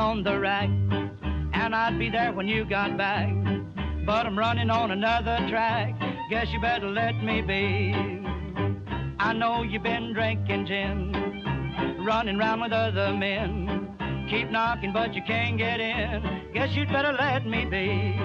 On 0.06 0.22
the 0.22 0.38
rack, 0.38 0.70
and 1.54 1.74
I'd 1.74 1.98
be 1.98 2.12
there 2.12 2.32
when 2.32 2.48
you 2.48 2.64
got 2.64 2.96
back. 2.96 3.34
But 4.06 4.28
I'm 4.28 4.38
running 4.38 4.70
on 4.70 4.92
another 4.92 5.38
track. 5.50 6.00
Guess 6.30 6.50
you 6.54 6.62
better 6.62 6.88
let 6.92 7.16
me 7.24 7.42
be. 7.42 7.92
I 9.18 9.34
know 9.34 9.64
you've 9.64 9.82
been 9.82 10.14
drinking 10.14 10.68
gin, 10.68 12.06
running 12.06 12.38
round 12.38 12.62
with 12.62 12.72
other 12.72 13.14
men. 13.14 14.28
Keep 14.30 14.52
knocking, 14.52 14.94
but 14.94 15.16
you 15.16 15.24
can't 15.26 15.58
get 15.58 15.80
in. 15.80 16.52
Guess 16.54 16.76
you'd 16.76 16.90
better 16.90 17.12
let 17.12 17.48
me 17.48 17.66
be. 17.66 18.25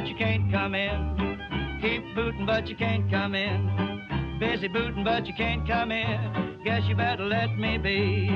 But 0.00 0.08
you 0.08 0.16
can't 0.16 0.50
come 0.50 0.74
in. 0.74 1.78
Keep 1.82 2.14
booting, 2.14 2.46
but 2.46 2.66
you 2.68 2.74
can't 2.74 3.10
come 3.10 3.34
in. 3.34 4.38
Busy 4.40 4.66
booting, 4.66 5.04
but 5.04 5.26
you 5.26 5.34
can't 5.34 5.68
come 5.68 5.92
in. 5.92 6.58
Guess 6.64 6.84
you 6.88 6.96
better 6.96 7.26
let 7.26 7.54
me 7.58 7.76
be. 7.76 8.26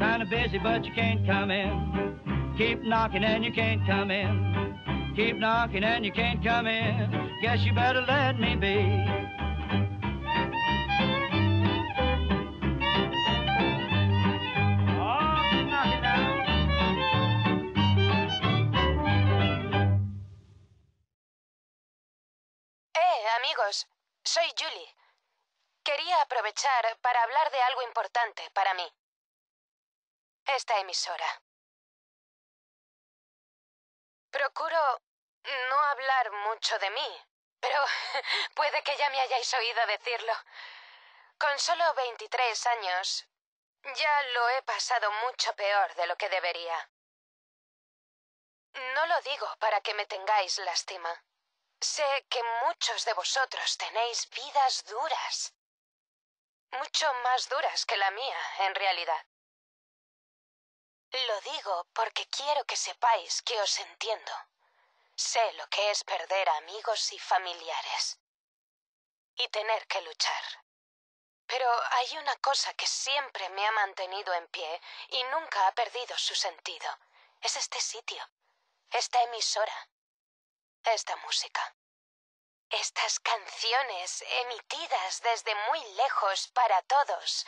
Kinda 0.00 0.26
busy, 0.28 0.58
but 0.58 0.84
you 0.84 0.92
can't 0.94 1.24
come 1.24 1.52
in. 1.52 2.54
Keep 2.58 2.82
knocking 2.82 3.22
and 3.22 3.44
you 3.44 3.52
can't 3.52 3.86
come 3.86 4.10
in. 4.10 5.14
Keep 5.14 5.36
knocking 5.36 5.84
and 5.84 6.04
you 6.04 6.10
can't 6.10 6.42
come 6.42 6.66
in. 6.66 7.38
Guess 7.40 7.60
you 7.64 7.72
better 7.72 8.04
let 8.08 8.36
me 8.40 8.56
be. 8.56 9.11
Amigos, 23.42 23.88
soy 24.22 24.54
Julie. 24.56 24.94
Quería 25.82 26.22
aprovechar 26.22 26.96
para 27.00 27.24
hablar 27.24 27.50
de 27.50 27.60
algo 27.62 27.82
importante 27.82 28.48
para 28.52 28.72
mí. 28.74 28.88
Esta 30.46 30.78
emisora. 30.78 31.42
Procuro 34.30 35.02
no 35.70 35.80
hablar 35.80 36.30
mucho 36.30 36.78
de 36.78 36.90
mí, 36.90 37.26
pero 37.58 37.84
puede 38.54 38.80
que 38.84 38.96
ya 38.96 39.10
me 39.10 39.20
hayáis 39.20 39.52
oído 39.54 39.86
decirlo. 39.88 40.34
Con 41.36 41.58
solo 41.58 41.94
23 41.94 42.66
años, 42.66 43.26
ya 43.96 44.22
lo 44.34 44.48
he 44.50 44.62
pasado 44.62 45.10
mucho 45.26 45.52
peor 45.56 45.92
de 45.96 46.06
lo 46.06 46.16
que 46.16 46.28
debería. 46.28 46.90
No 48.94 49.06
lo 49.06 49.20
digo 49.22 49.48
para 49.58 49.80
que 49.80 49.94
me 49.94 50.06
tengáis 50.06 50.58
lástima. 50.58 51.24
Sé 51.82 52.26
que 52.28 52.40
muchos 52.64 53.04
de 53.04 53.12
vosotros 53.12 53.76
tenéis 53.76 54.30
vidas 54.30 54.84
duras. 54.84 55.52
Mucho 56.70 57.12
más 57.24 57.48
duras 57.48 57.84
que 57.84 57.96
la 57.96 58.08
mía, 58.12 58.40
en 58.60 58.74
realidad. 58.76 59.26
Lo 61.10 61.40
digo 61.40 61.88
porque 61.92 62.28
quiero 62.28 62.64
que 62.66 62.76
sepáis 62.76 63.42
que 63.42 63.60
os 63.60 63.80
entiendo. 63.80 64.32
Sé 65.16 65.52
lo 65.54 65.66
que 65.70 65.90
es 65.90 66.04
perder 66.04 66.48
amigos 66.50 67.12
y 67.12 67.18
familiares. 67.18 68.16
Y 69.34 69.48
tener 69.48 69.84
que 69.88 70.02
luchar. 70.02 70.44
Pero 71.46 71.68
hay 71.94 72.16
una 72.16 72.36
cosa 72.36 72.72
que 72.74 72.86
siempre 72.86 73.48
me 73.48 73.66
ha 73.66 73.72
mantenido 73.72 74.32
en 74.34 74.46
pie 74.48 74.80
y 75.08 75.24
nunca 75.24 75.66
ha 75.66 75.72
perdido 75.72 76.16
su 76.16 76.36
sentido. 76.36 76.96
Es 77.40 77.56
este 77.56 77.80
sitio, 77.80 78.24
esta 78.88 79.20
emisora, 79.24 79.88
esta 80.90 81.14
música. 81.16 81.74
Estas 82.70 83.20
canciones 83.20 84.24
emitidas 84.42 85.20
desde 85.22 85.54
muy 85.70 85.84
lejos 85.94 86.48
para 86.48 86.82
todos 86.82 87.46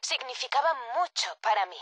significaban 0.00 0.76
mucho 0.94 1.36
para 1.40 1.66
mí. 1.66 1.80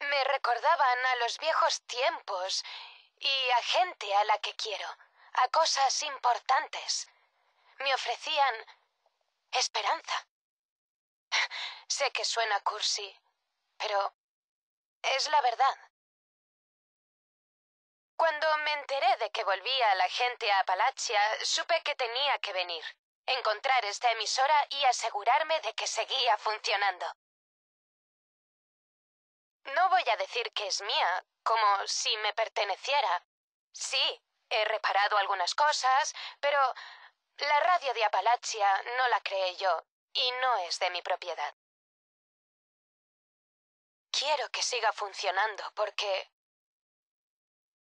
Me 0.00 0.24
recordaban 0.24 1.06
a 1.06 1.16
los 1.16 1.38
viejos 1.38 1.82
tiempos 1.82 2.64
y 3.18 3.50
a 3.50 3.62
gente 3.62 4.14
a 4.14 4.24
la 4.24 4.38
que 4.38 4.54
quiero, 4.54 4.88
a 5.34 5.48
cosas 5.48 6.02
importantes. 6.02 7.08
Me 7.78 7.94
ofrecían 7.94 8.54
esperanza. 9.52 10.26
Sé 11.88 12.10
que 12.12 12.24
suena 12.24 12.60
cursi, 12.60 13.18
pero 13.76 14.14
es 15.02 15.28
la 15.28 15.40
verdad. 15.40 15.89
Cuando 18.20 18.54
me 18.58 18.74
enteré 18.74 19.16
de 19.16 19.30
que 19.30 19.44
volvía 19.44 19.94
la 19.94 20.06
gente 20.10 20.52
a 20.52 20.60
Apalachia, 20.60 21.22
supe 21.42 21.82
que 21.82 21.94
tenía 21.94 22.38
que 22.40 22.52
venir, 22.52 22.84
encontrar 23.24 23.82
esta 23.86 24.10
emisora 24.10 24.66
y 24.68 24.84
asegurarme 24.84 25.58
de 25.62 25.72
que 25.72 25.86
seguía 25.86 26.36
funcionando. 26.36 27.06
No 29.74 29.88
voy 29.88 30.04
a 30.06 30.18
decir 30.18 30.52
que 30.52 30.66
es 30.66 30.82
mía, 30.82 31.24
como 31.42 31.86
si 31.86 32.14
me 32.18 32.34
perteneciera. 32.34 33.24
Sí, 33.72 34.22
he 34.50 34.66
reparado 34.66 35.16
algunas 35.16 35.54
cosas, 35.54 36.14
pero 36.40 36.58
la 37.38 37.60
radio 37.60 37.94
de 37.94 38.04
Apalachia 38.04 38.82
no 38.98 39.08
la 39.08 39.20
creé 39.22 39.56
yo 39.56 39.86
y 40.12 40.30
no 40.42 40.56
es 40.56 40.78
de 40.78 40.90
mi 40.90 41.00
propiedad. 41.00 41.54
Quiero 44.10 44.50
que 44.50 44.60
siga 44.60 44.92
funcionando 44.92 45.64
porque 45.74 46.30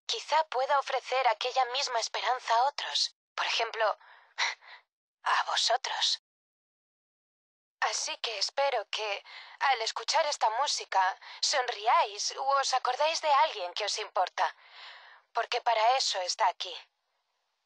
quizá 0.09 0.43
pueda 0.45 0.79
ofrecer 0.79 1.27
aquella 1.27 1.65
misma 1.65 1.99
esperanza 1.99 2.51
a 2.55 2.63
otros. 2.63 3.15
Por 3.35 3.45
ejemplo, 3.45 3.85
a 5.23 5.43
vosotros. 5.43 6.21
Así 7.81 8.17
que 8.17 8.37
espero 8.39 8.89
que, 8.89 9.23
al 9.59 9.81
escuchar 9.83 10.25
esta 10.25 10.49
música, 10.61 11.01
sonriáis 11.41 12.31
u 12.31 12.43
os 12.61 12.73
acordéis 12.73 13.21
de 13.21 13.31
alguien 13.45 13.71
que 13.73 13.85
os 13.85 13.97
importa, 13.99 14.45
porque 15.31 15.61
para 15.61 15.83
eso 15.95 16.19
está 16.21 16.47
aquí. 16.47 16.75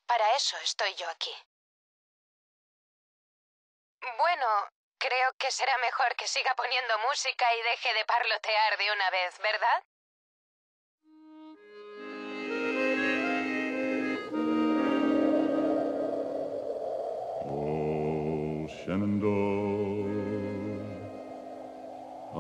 Para 0.06 0.36
eso 0.36 0.58
estoy 0.58 0.94
yo 0.96 1.10
aquí. 1.10 1.36
Bueno, 4.18 4.48
creo 5.00 5.34
que 5.40 5.50
será 5.50 5.78
mejor 5.78 6.16
que 6.18 6.28
siga 6.28 6.54
poniendo 6.56 7.00
música 7.00 7.46
y 7.56 7.62
deje 7.64 7.94
de 7.94 8.06
parlotear 8.06 8.78
de 8.78 8.92
una 8.92 9.10
vez, 9.10 9.40
¿verdad? 9.40 9.84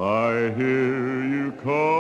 I 0.04 0.54
hear 0.58 1.24
you 1.24 1.54
calling. 1.64 1.93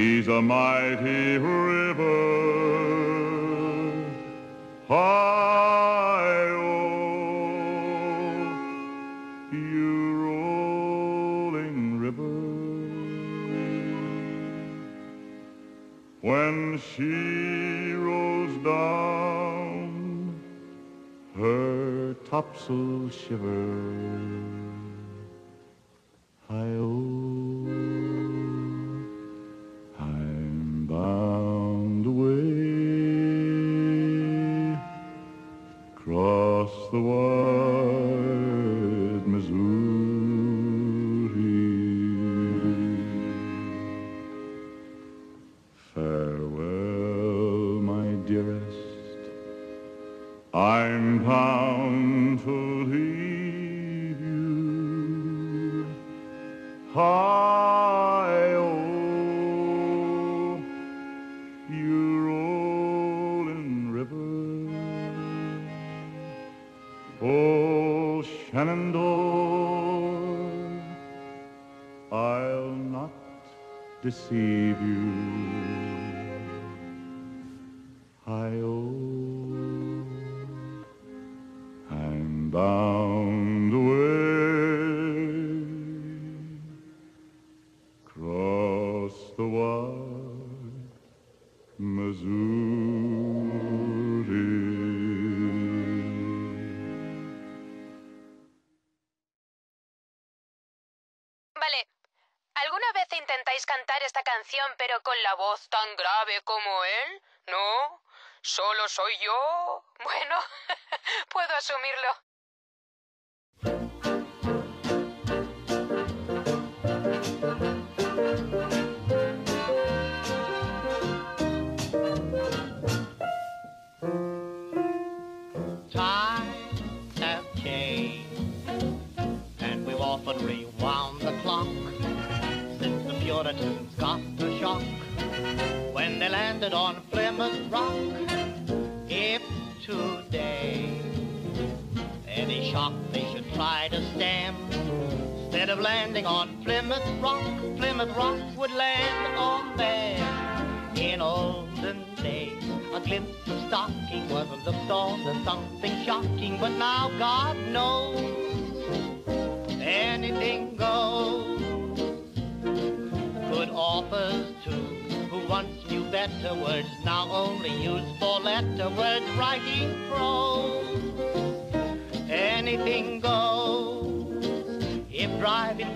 She's 0.00 0.28
a 0.28 0.40
mighty 0.40 1.36
river. 1.36 2.06
Hi, 4.88 6.46
oh, 6.48 7.50
you 9.52 10.14
rolling 10.24 11.98
river. 11.98 12.38
When 16.22 16.80
she 16.90 17.92
rolls 17.92 18.56
down, 18.64 20.40
her 21.36 22.14
topsail 22.30 23.10
shiver. 23.10 24.29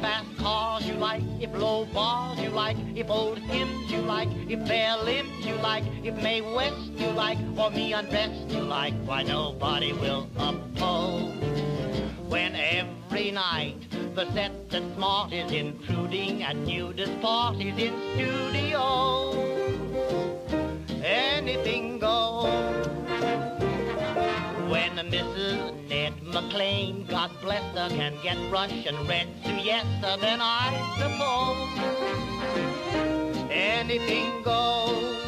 Fast 0.05 0.37
cars 0.37 0.87
you 0.87 0.93
like, 0.95 1.23
if 1.41 1.51
low 1.55 1.87
bars 1.87 2.39
you 2.39 2.51
like, 2.51 2.77
if 2.95 3.09
old 3.09 3.39
hymns 3.39 3.91
you 3.91 4.03
like, 4.03 4.29
if 4.51 4.63
bare 4.69 4.99
limbs 4.99 5.47
you 5.47 5.55
like, 5.69 5.83
if 6.03 6.15
Mae 6.17 6.43
West 6.43 6.91
you 6.99 7.09
like, 7.13 7.39
or 7.57 7.71
me 7.71 7.95
undressed 7.95 8.51
you 8.51 8.61
like, 8.61 8.93
why 9.07 9.23
nobody 9.23 9.95
will 9.95 10.29
oppose. 10.37 11.33
When 12.29 12.55
every 12.55 13.31
night 13.31 13.77
the 14.15 14.31
set 14.35 14.69
that's 14.69 14.95
smart 14.95 15.33
is 15.33 15.51
intruding 15.51 16.43
at 16.43 16.57
nudist 16.57 17.19
parties 17.23 17.79
in 17.79 17.95
studios, 18.13 19.44
Mrs. 25.11 25.89
Ned 25.89 26.23
McLean, 26.23 27.05
God 27.07 27.31
bless 27.43 27.63
her, 27.77 27.89
can 27.91 28.15
get 28.23 28.37
Russian 28.51 29.07
red 29.07 29.29
siesta, 29.45 30.17
then 30.21 30.41
I 30.41 30.73
suppose 30.99 31.69
anything 33.51 34.43
goes. 34.43 35.25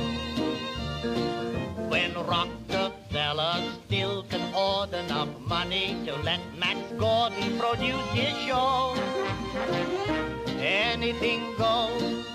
When 1.90 2.14
Rockefeller 2.14 3.62
still 3.86 4.22
can 4.24 4.54
order 4.54 4.96
enough 4.98 5.28
money 5.40 5.96
to 6.06 6.16
let 6.22 6.40
Max 6.58 6.78
Gordon 6.98 7.58
produce 7.58 8.06
his 8.12 8.36
show, 8.46 8.94
anything 10.58 11.54
goes. 11.56 12.26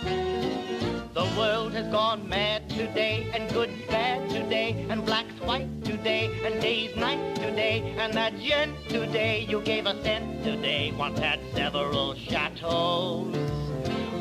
The 1.22 1.38
world 1.38 1.74
has 1.74 1.86
gone 1.91 2.28
mad 2.28 2.67
today, 2.67 3.30
and 3.32 3.47
good's 3.53 3.80
bad 3.88 4.28
today, 4.32 4.88
and 4.89 5.05
black's 5.05 5.39
white 5.41 5.69
today, 5.86 6.32
and 6.43 6.59
day's 6.59 6.95
night 6.95 7.36
today, 7.36 7.93
and 7.99 8.11
that 8.15 8.39
gent 8.39 8.76
today 8.89 9.45
you 9.47 9.61
gave 9.61 9.86
a 9.86 10.01
cent 10.01 10.43
today 10.43 10.91
once 10.97 11.19
had 11.19 11.39
several 11.53 12.15
chateaus. 12.15 13.36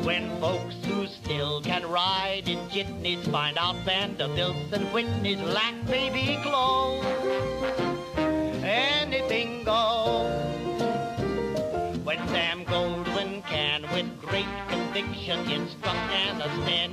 When 0.05 0.29
folks 0.39 0.75
who 0.85 1.07
still 1.07 1.59
can 1.61 1.89
ride 1.89 2.47
in 2.47 2.59
jitneys 2.69 3.27
find 3.31 3.57
out 3.57 3.77
Vanderbilts 3.77 4.71
and 4.71 4.85
Whitneys 4.93 5.41
lack 5.41 5.73
baby 5.87 6.37
clothes, 6.43 7.03
anything 8.63 9.63
goes. 9.63 10.51
When 12.03 12.27
Sam 12.27 12.63
can, 12.63 13.10
with 14.01 14.21
great 14.21 14.47
conviction, 14.67 15.39
instruct 15.51 16.11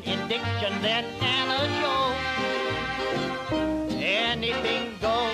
in 0.04 0.28
diction, 0.28 0.82
then 0.82 1.04
Anna 1.20 1.58
shows 1.80 2.16
anything 4.02 4.94
goes. 5.00 5.32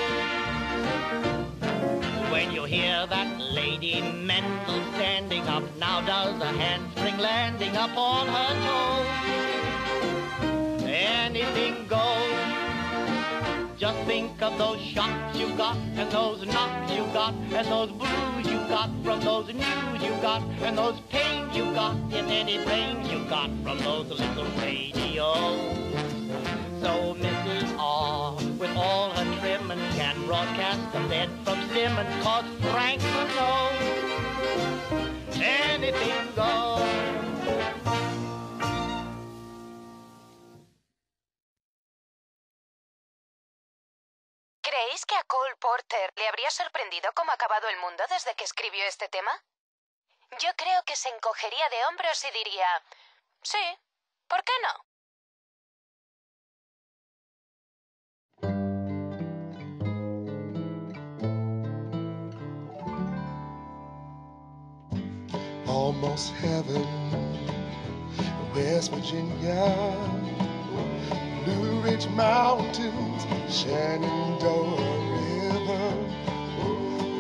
When 2.31 2.53
you 2.53 2.63
hear 2.65 3.07
that 3.07 3.41
Lady 3.41 4.03
Mendl 4.03 4.95
standing 4.95 5.49
up, 5.49 5.65
now 5.79 6.01
does 6.01 6.41
a 6.41 6.47
handspring 6.47 7.19
landing 7.19 7.77
up 7.77 7.97
on 7.97 8.29
her 8.29 8.55
toes. 8.67 9.07
Anything 10.85 11.87
goes. 11.89 12.54
Just 13.77 13.99
think 14.07 14.41
of 14.41 14.57
those 14.57 14.81
shocks 14.81 15.37
you 15.37 15.49
got, 15.57 15.77
and 15.77 16.11
those 16.11 16.47
knocks 16.47 16.93
you 16.93 17.05
got, 17.13 17.35
and 17.35 17.67
those 17.67 17.91
blues 17.91 18.47
you 18.47 18.59
got 18.69 18.89
from 19.03 19.21
those 19.21 19.53
news 19.53 20.03
you 20.03 20.11
got, 20.23 20.43
and 20.63 20.79
those 20.79 21.01
pains 21.11 21.57
you 21.57 21.65
got 21.75 21.97
in 22.13 22.27
any 22.27 22.63
brains 22.65 23.11
you 23.11 23.25
got 23.29 23.51
from 23.65 23.79
those 23.79 24.09
little 24.09 24.47
radios. 24.63 25.59
So 26.81 27.17
Mrs. 27.19 27.77
R, 27.77 28.37
with 28.59 28.77
all 28.77 29.11
her 29.11 29.41
trimmings, 29.41 29.97
can 29.97 30.25
broadcast 30.27 30.93
the 30.93 31.01
bed 31.09 31.29
from 31.45 31.61
Simmons, 31.71 32.23
cause 32.23 32.45
Franklin 32.71 33.29
knows 33.35 34.05
anything 35.35 36.33
goes. 36.37 37.14
¿Creéis 44.75 45.07
que 45.07 45.15
a 45.15 45.23
Cole 45.23 45.55
Porter 45.61 46.13
le 46.17 46.27
habría 46.27 46.51
sorprendido 46.51 47.09
cómo 47.15 47.31
ha 47.31 47.35
acabado 47.35 47.69
el 47.69 47.77
mundo 47.77 48.03
desde 48.11 48.35
que 48.35 48.43
escribió 48.43 48.85
este 48.87 49.09
tema? 49.09 49.31
Yo 50.41 50.51
creo 50.57 50.83
que 50.83 50.97
se 50.97 51.09
encogería 51.11 51.69
de 51.69 51.87
hombros 51.87 52.25
y 52.25 52.31
diría, 52.33 52.83
sí, 53.43 53.79
¿por 54.27 54.43
qué 54.43 54.53
no? 54.65 54.85
almost 65.69 66.35
heaven. 66.35 66.85
West 68.53 68.91
Virginia, 68.93 70.24
Blue 71.45 71.81
Ridge 71.81 72.09
Mountains, 72.09 73.27
Shenandoah 73.49 74.77
River. 75.13 75.95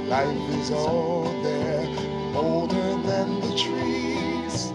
Life 0.08 0.50
is 0.60 0.70
all 0.70 1.24
there, 1.42 1.86
older 2.34 2.96
than 3.02 3.40
the 3.40 3.54
trees, 3.56 4.72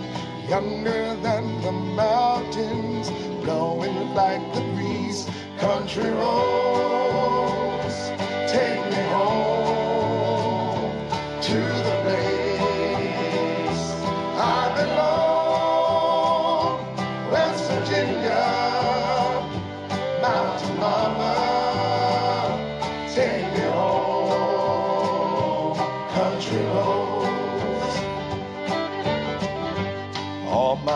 younger 0.48 1.16
than 1.16 1.62
the 1.62 1.72
mountains, 1.72 3.10
blowing 3.44 4.14
like 4.14 4.54
the 4.54 4.62
breeze. 4.76 5.28
Country 5.58 6.12
roads, 6.12 7.49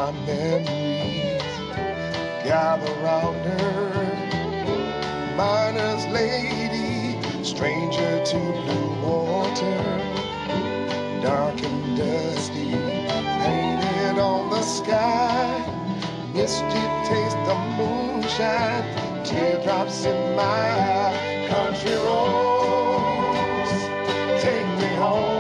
my 0.03 0.11
memories. 0.25 1.41
Gather 2.43 2.93
round 3.05 3.37
her, 3.45 4.03
miner's 5.37 6.05
lady, 6.07 7.21
stranger 7.41 8.25
to 8.25 8.39
blue 8.63 8.91
water, 9.01 9.79
dark 11.21 11.57
and 11.63 11.97
dusty, 11.97 12.71
painted 13.43 14.19
on 14.19 14.49
the 14.49 14.61
sky, 14.61 15.47
misty 16.33 16.83
taste 17.07 17.37
of 17.53 17.61
moonshine, 17.77 18.83
teardrops 19.23 20.03
in 20.03 20.35
my 20.35 20.63
eye, 20.99 21.47
country 21.49 21.95
roads, 22.07 23.73
take 24.43 24.67
me 24.81 24.95
home. 24.97 25.32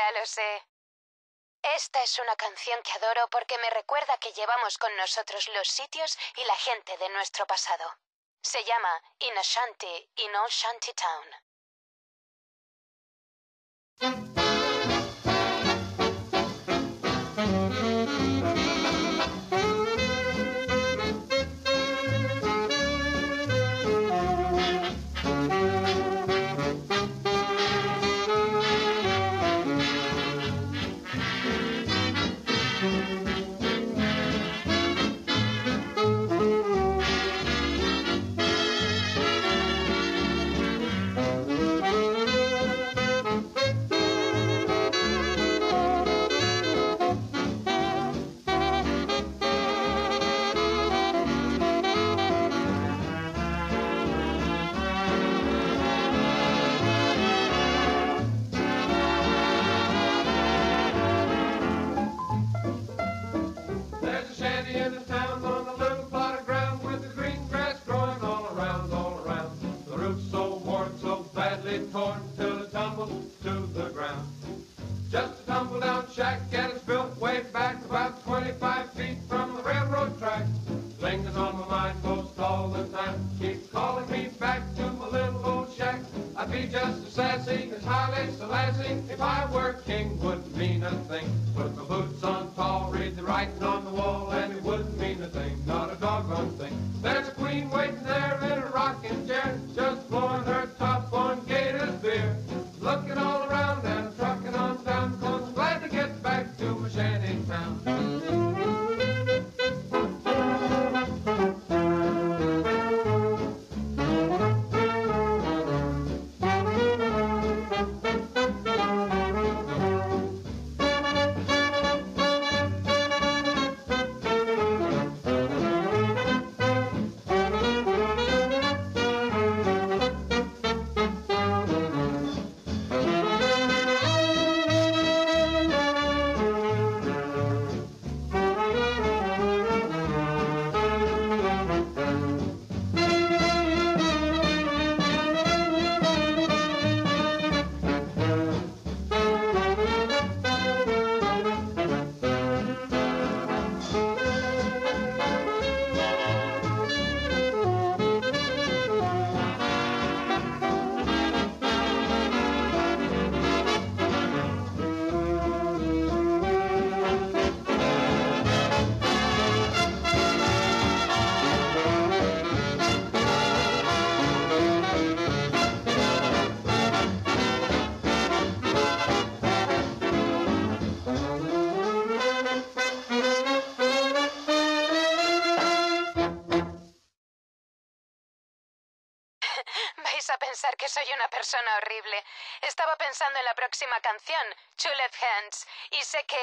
Ya 0.00 0.12
lo 0.12 0.24
sé. 0.24 0.66
Esta 1.62 2.02
es 2.02 2.18
una 2.18 2.34
canción 2.36 2.80
que 2.82 2.92
adoro 2.92 3.28
porque 3.28 3.58
me 3.58 3.68
recuerda 3.68 4.16
que 4.16 4.32
llevamos 4.32 4.78
con 4.78 4.96
nosotros 4.96 5.46
los 5.48 5.68
sitios 5.68 6.16
y 6.36 6.44
la 6.44 6.56
gente 6.56 6.96
de 6.96 7.10
nuestro 7.10 7.46
pasado. 7.46 7.98
Se 8.42 8.64
llama 8.64 9.02
In 9.18 9.36
Ashanti, 9.36 10.10
In 10.16 10.34
Old 10.36 10.50
Shanty 10.50 10.94
Town. 10.94 11.26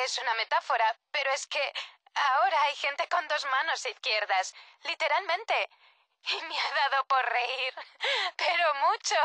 Es 0.07 0.17
una 0.19 0.33
metáfora, 0.35 0.97
pero 1.11 1.29
es 1.33 1.45
que 1.47 1.73
ahora 2.15 2.61
hay 2.63 2.75
gente 2.75 3.07
con 3.09 3.27
dos 3.27 3.45
manos 3.45 3.85
izquierdas, 3.85 4.55
literalmente. 4.83 5.69
Y 6.29 6.41
me 6.43 6.57
ha 6.57 6.89
dado 6.89 7.05
por 7.05 7.23
reír, 7.25 7.73
pero 8.37 8.73
mucho. 8.89 9.15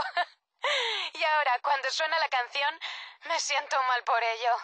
Y 1.14 1.24
ahora, 1.24 1.59
cuando 1.62 1.89
suena 1.91 2.18
la 2.18 2.28
canción, 2.28 2.78
me 3.26 3.39
siento 3.39 3.80
mal 3.85 4.03
por 4.05 4.22
ello. 4.22 4.57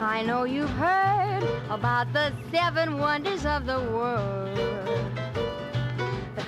I 0.00 0.22
know 0.22 0.44
you've 0.44 0.68
heard 0.70 1.44
about 1.70 2.12
the 2.12 2.32
seven 2.50 2.98
wonders 2.98 3.46
of 3.46 3.66
the 3.66 3.80
world 3.80 4.71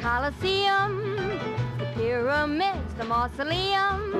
Colosseum, 0.05 1.39
the 1.79 1.87
pyramids, 1.95 2.93
the 2.99 3.05
mausoleum. 3.05 4.13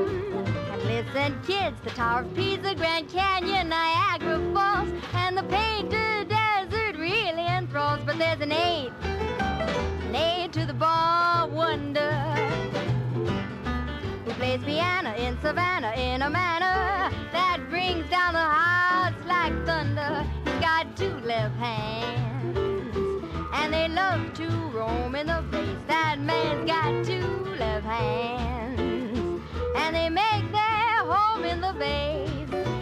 And 0.73 0.83
listen, 0.85 1.39
kids, 1.47 1.79
the 1.85 1.91
Tower 1.91 2.23
of 2.23 2.35
Pisa, 2.35 2.75
Grand 2.75 3.11
Canyon, 3.11 3.69
Niagara 3.69 4.39
Falls, 4.55 4.89
and 5.13 5.37
the 5.37 5.43
painted 5.43 6.31
desert 6.31 6.97
really 6.97 7.47
enthralls. 7.47 8.01
But 8.07 8.17
there's 8.17 8.41
an 8.41 8.53
eighth, 8.53 8.95
an 9.05 10.15
eighth 10.17 10.53
to 10.53 10.65
the 10.65 10.73
ball 10.73 11.51
wonder 11.51 12.13
who 14.25 14.31
plays 14.39 14.65
piano 14.65 15.15
in 15.17 15.39
Savannah 15.43 15.93
in 15.99 16.23
a 16.23 16.31
manner 16.31 17.15
that 17.33 17.59
brings 17.69 18.09
down 18.09 18.33
the 18.33 18.41
hearts 18.41 19.23
like 19.27 19.53
thunder. 19.67 20.25
He's 20.47 20.61
got 20.63 20.97
two 20.97 21.15
left 21.27 21.55
hands, 21.57 22.44
and 23.65 23.73
they 23.73 23.89
love 23.89 24.35
to 24.35 24.47
roam 24.77 25.15
in 25.15 25.27
the 25.27 25.43
bass. 25.51 25.79
That 25.87 26.21
man's 26.21 26.71
got 26.71 27.03
two 27.03 27.57
left 27.59 27.87
hands, 27.87 29.41
and 29.77 29.97
they 29.97 30.11
make 30.11 30.53
their 30.53 30.99
home 31.11 31.45
in 31.45 31.63
the 31.63 31.73
bass. 31.79 32.29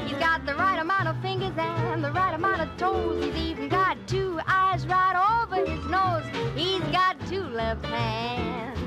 He's 0.08 0.18
got 0.18 0.44
the 0.44 0.56
right 0.56 0.80
amount 0.80 1.06
of 1.06 1.16
fingers 1.22 1.52
and 1.56 2.02
the 2.02 2.10
right 2.10 2.34
amount 2.34 2.62
of 2.62 2.76
toes. 2.78 3.24
He's 3.24 3.36
even 3.36 3.68
got 3.68 3.96
two 4.08 4.40
eyes 4.48 4.84
right 4.88 5.14
over 5.14 5.64
his 5.64 5.84
nose. 5.86 6.24
He's 6.56 6.82
got 6.90 7.14
two 7.28 7.44
left 7.44 7.84
hands 7.84 8.80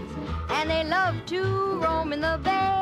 and 0.50 0.70
they 0.70 0.84
love 0.84 1.16
to 1.28 1.80
roam 1.82 2.12
in 2.12 2.20
the 2.20 2.38
bay. 2.44 2.76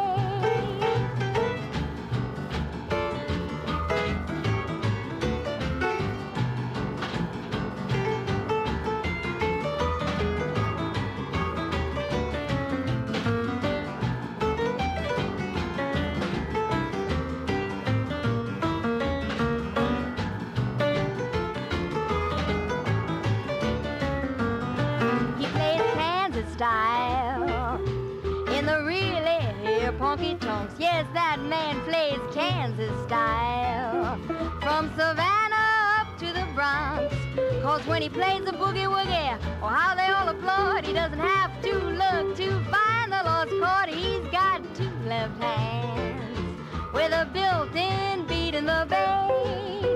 Style 26.63 27.75
in 28.55 28.65
the 28.65 28.81
really 28.85 29.43
honky 29.99 30.39
tonks. 30.39 30.73
Yes, 30.79 31.05
that 31.13 31.41
man 31.41 31.81
plays 31.81 32.21
Kansas 32.33 32.95
style 33.05 34.17
from 34.61 34.89
Savannah 34.95 35.99
up 35.99 36.17
to 36.19 36.27
the 36.27 36.45
Bronx. 36.55 37.13
Cause 37.61 37.85
when 37.85 38.01
he 38.01 38.07
plays 38.07 38.45
the 38.45 38.53
boogie 38.53 38.87
woogie, 38.87 39.37
oh 39.61 39.67
how 39.67 39.93
they 39.93 40.09
all 40.17 40.29
applaud. 40.29 40.85
He 40.85 40.93
doesn't 40.93 41.19
have 41.19 41.51
to 41.63 41.73
look 42.01 42.37
to 42.37 42.47
find 42.71 43.11
the 43.11 43.21
lost 43.29 43.51
chord. 43.61 43.89
He's 43.93 44.25
got 44.31 44.61
two 44.73 44.95
left 45.05 45.37
hands 45.43 46.63
with 46.93 47.11
a 47.11 47.25
built-in 47.33 48.25
beat 48.25 48.55
in 48.55 48.65
the 48.65 48.87
bass. 48.89 49.92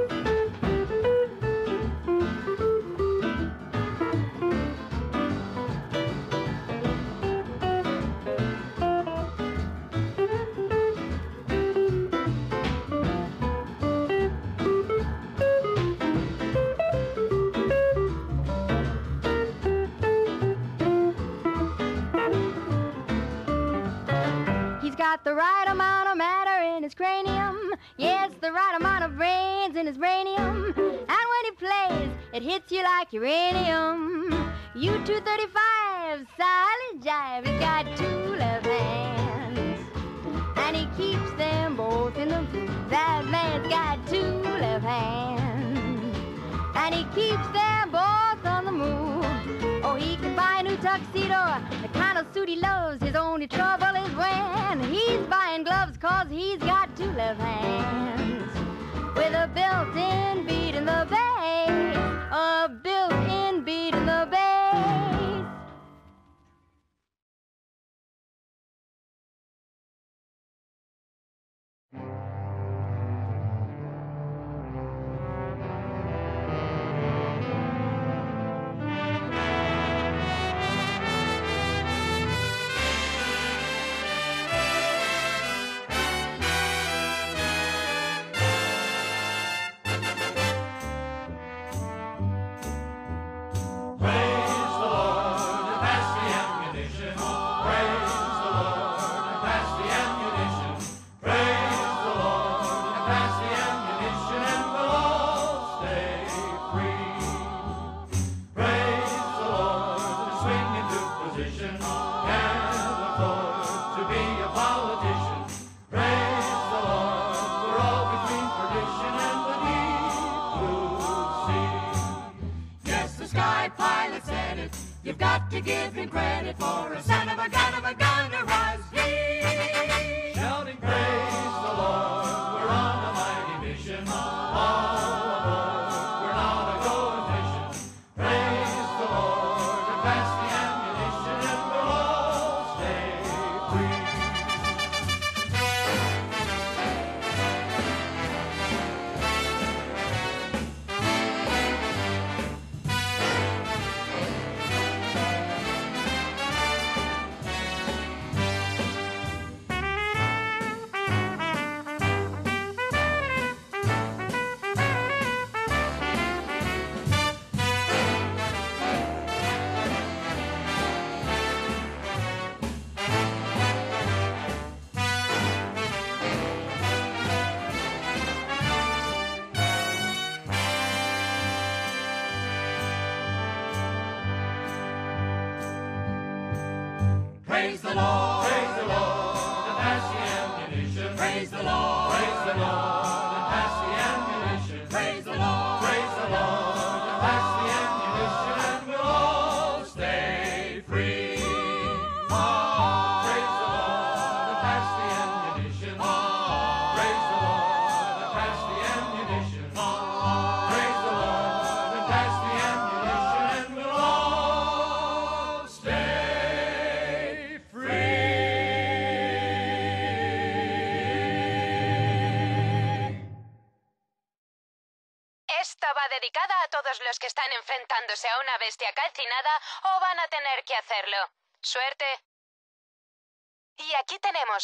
Got 25.10 25.24
the 25.24 25.34
right 25.34 25.68
amount 25.70 26.10
of 26.10 26.18
matter 26.18 26.76
in 26.76 26.84
his 26.84 26.94
cranium. 26.94 27.74
Yes, 27.96 28.30
the 28.42 28.52
right 28.52 28.76
amount 28.78 29.06
of 29.06 29.16
brains 29.16 29.78
in 29.78 29.88
his 29.88 29.98
brainium. 29.98 30.76
And 30.76 31.26
when 31.32 31.44
he 31.46 31.52
plays, 31.52 32.10
it 32.34 32.44
hits 32.44 32.70
you 32.74 32.84
like 32.84 33.14
uranium. 33.14 34.52
U-235, 34.76 36.28
solid 36.36 36.96
jive. 37.02 37.48
He's 37.48 37.60
got 37.62 37.86
two 37.96 38.36
left 38.36 38.66
hands. 38.66 39.80
And 40.58 40.76
he 40.76 40.86
keeps 40.98 41.32
them 41.38 41.78
both 41.78 42.18
in 42.18 42.28
the 42.28 42.42
groove. 42.52 42.90
That 42.90 43.24
man's 43.28 43.70
got 43.70 44.06
two 44.10 44.42
left 44.60 44.84
hands. 44.84 46.18
And 46.76 46.94
he 46.94 47.04
keeps 47.16 47.48
them 47.54 47.92
both 47.92 48.46
on 48.46 48.66
the 48.66 48.74
move. 48.74 49.67
Oh, 49.90 49.96
he 49.96 50.18
can 50.18 50.36
buy 50.36 50.58
a 50.60 50.64
new 50.64 50.76
tuxedo, 50.78 51.62
the 51.82 51.88
kind 51.94 52.18
of 52.18 52.26
suit 52.34 52.50
he 52.50 52.58
loves. 52.58 53.02
His 53.02 53.16
only 53.16 53.48
trouble 53.48 53.96
is 53.96 54.14
when 54.16 54.84
he's 54.92 55.26
buying 55.28 55.64
gloves, 55.64 55.96
cause 55.98 56.28
he's 56.30 56.60
got 56.60 56.94
two 56.98 57.10
left 57.12 57.40
hands. 57.40 58.52
With 59.16 59.34
a 59.34 59.50
built-in 59.56 60.46
beat 60.46 60.76
in 60.76 60.84
the 60.84 61.08
bass, 61.10 61.96
a 62.34 62.70
built-in 62.84 63.64
beat 63.64 63.96
in 63.96 64.06
the 64.06 64.28
bass. 64.30 65.17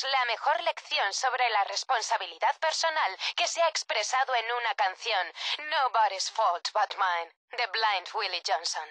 La 0.02 0.26
mejor 0.26 0.60
lección 0.64 1.14
sobre 1.14 1.48
la 1.52 1.64
responsabilidad 1.66 2.58
personal 2.60 3.16
que 3.36 3.46
se 3.46 3.62
ha 3.62 3.68
expresado 3.68 4.34
en 4.34 4.46
una 4.52 4.74
canción, 4.74 5.32
Nobody's 5.70 6.32
Fault 6.32 6.70
But 6.74 6.96
Mine, 6.98 7.32
de 7.52 7.68
Blind 7.68 8.08
Willie 8.16 8.42
Johnson. 8.44 8.82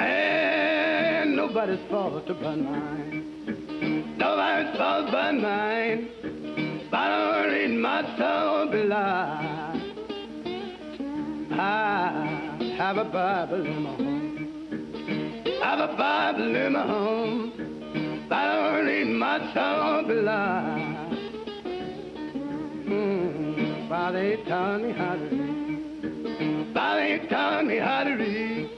And 0.00 1.34
nobody's 1.34 1.80
fault 1.90 2.28
but 2.28 2.58
mine. 2.58 4.14
Nobody's 4.16 4.76
fault 4.78 5.10
but 5.10 5.32
mine. 5.34 6.17
I 11.60 12.64
have 12.76 12.96
a 12.96 13.04
Bible 13.04 13.66
in 13.66 13.82
my 13.82 13.90
home. 13.94 14.24
I 15.62 15.64
Have 15.64 15.90
a 15.90 15.96
Bible 15.96 16.56
in 16.56 16.72
my 16.72 16.86
home. 16.86 17.52
I 18.30 18.54
don't 18.54 18.86
read 18.86 19.06
my 19.06 19.38
soul 19.54 20.02
belie. 20.08 20.94
Mm, 22.86 23.88
Father, 23.88 24.30
he 24.30 24.36
taught 24.44 24.80
me 24.82 24.92
how 24.92 25.14
to 25.14 25.24
read. 25.24 26.74
Father, 26.74 27.06
he 27.06 27.28
taught 27.28 27.64
me 27.64 27.76
how 27.78 28.04
to 28.04 28.14
read. 28.14 28.70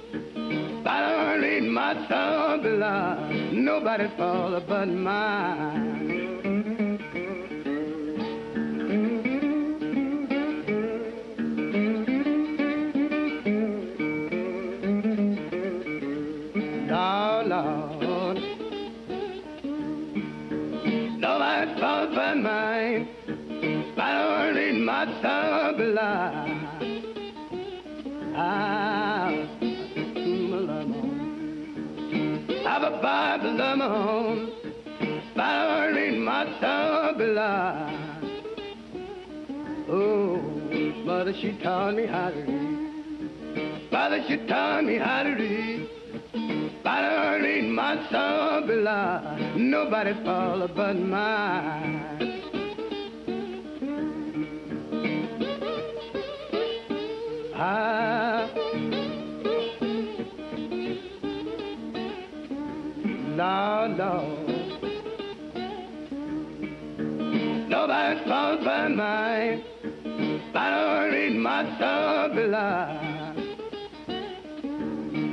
I 0.87 1.01
don't 1.09 1.41
read 1.41 1.63
my 1.65 1.95
soul 2.09 2.59
below. 2.63 3.31
Nobody 3.53 4.09
fault 4.17 4.63
but 4.69 4.89
mine. 4.89 6.30
Bible 33.91 34.47
of 35.99 36.19
my 36.19 36.45
below. 37.19 37.91
Oh, 39.89 40.37
mother, 41.05 41.33
she 41.33 41.59
taught 41.61 41.95
me 41.95 42.07
how 42.07 42.31
to 42.31 42.41
read. 42.41 43.91
Mother, 43.91 44.23
she 44.29 44.37
taught 44.47 44.85
me 44.85 44.97
how 44.97 45.25
to 45.25 45.31
read. 45.31 45.89
In 47.61 47.75
my 47.75 47.95
soul 48.11 48.67
below. 48.67 49.37
Nobody 49.57 50.15
fall 50.25 50.67
but 50.69 50.97
mine. 50.97 52.00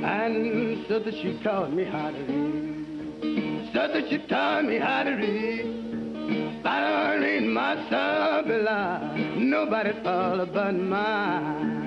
And 0.04 0.86
so 0.88 0.98
that 0.98 1.14
she 1.14 1.38
taught 1.42 1.72
me 1.72 1.84
how 1.84 2.10
to 2.10 2.18
read. 2.18 3.70
So 3.72 3.88
that 3.92 4.08
she 4.08 4.18
taught 4.28 4.64
me 4.64 4.78
how 4.78 5.02
to 5.02 5.10
read. 5.10 6.64
I 6.64 6.80
don't 6.80 7.20
read 7.22 7.44
my 7.44 7.74
soul 7.90 8.42
below. 8.42 9.14
Nobody's 9.36 10.02
fault 10.02 10.52
but 10.52 10.72
mine. 10.72 11.77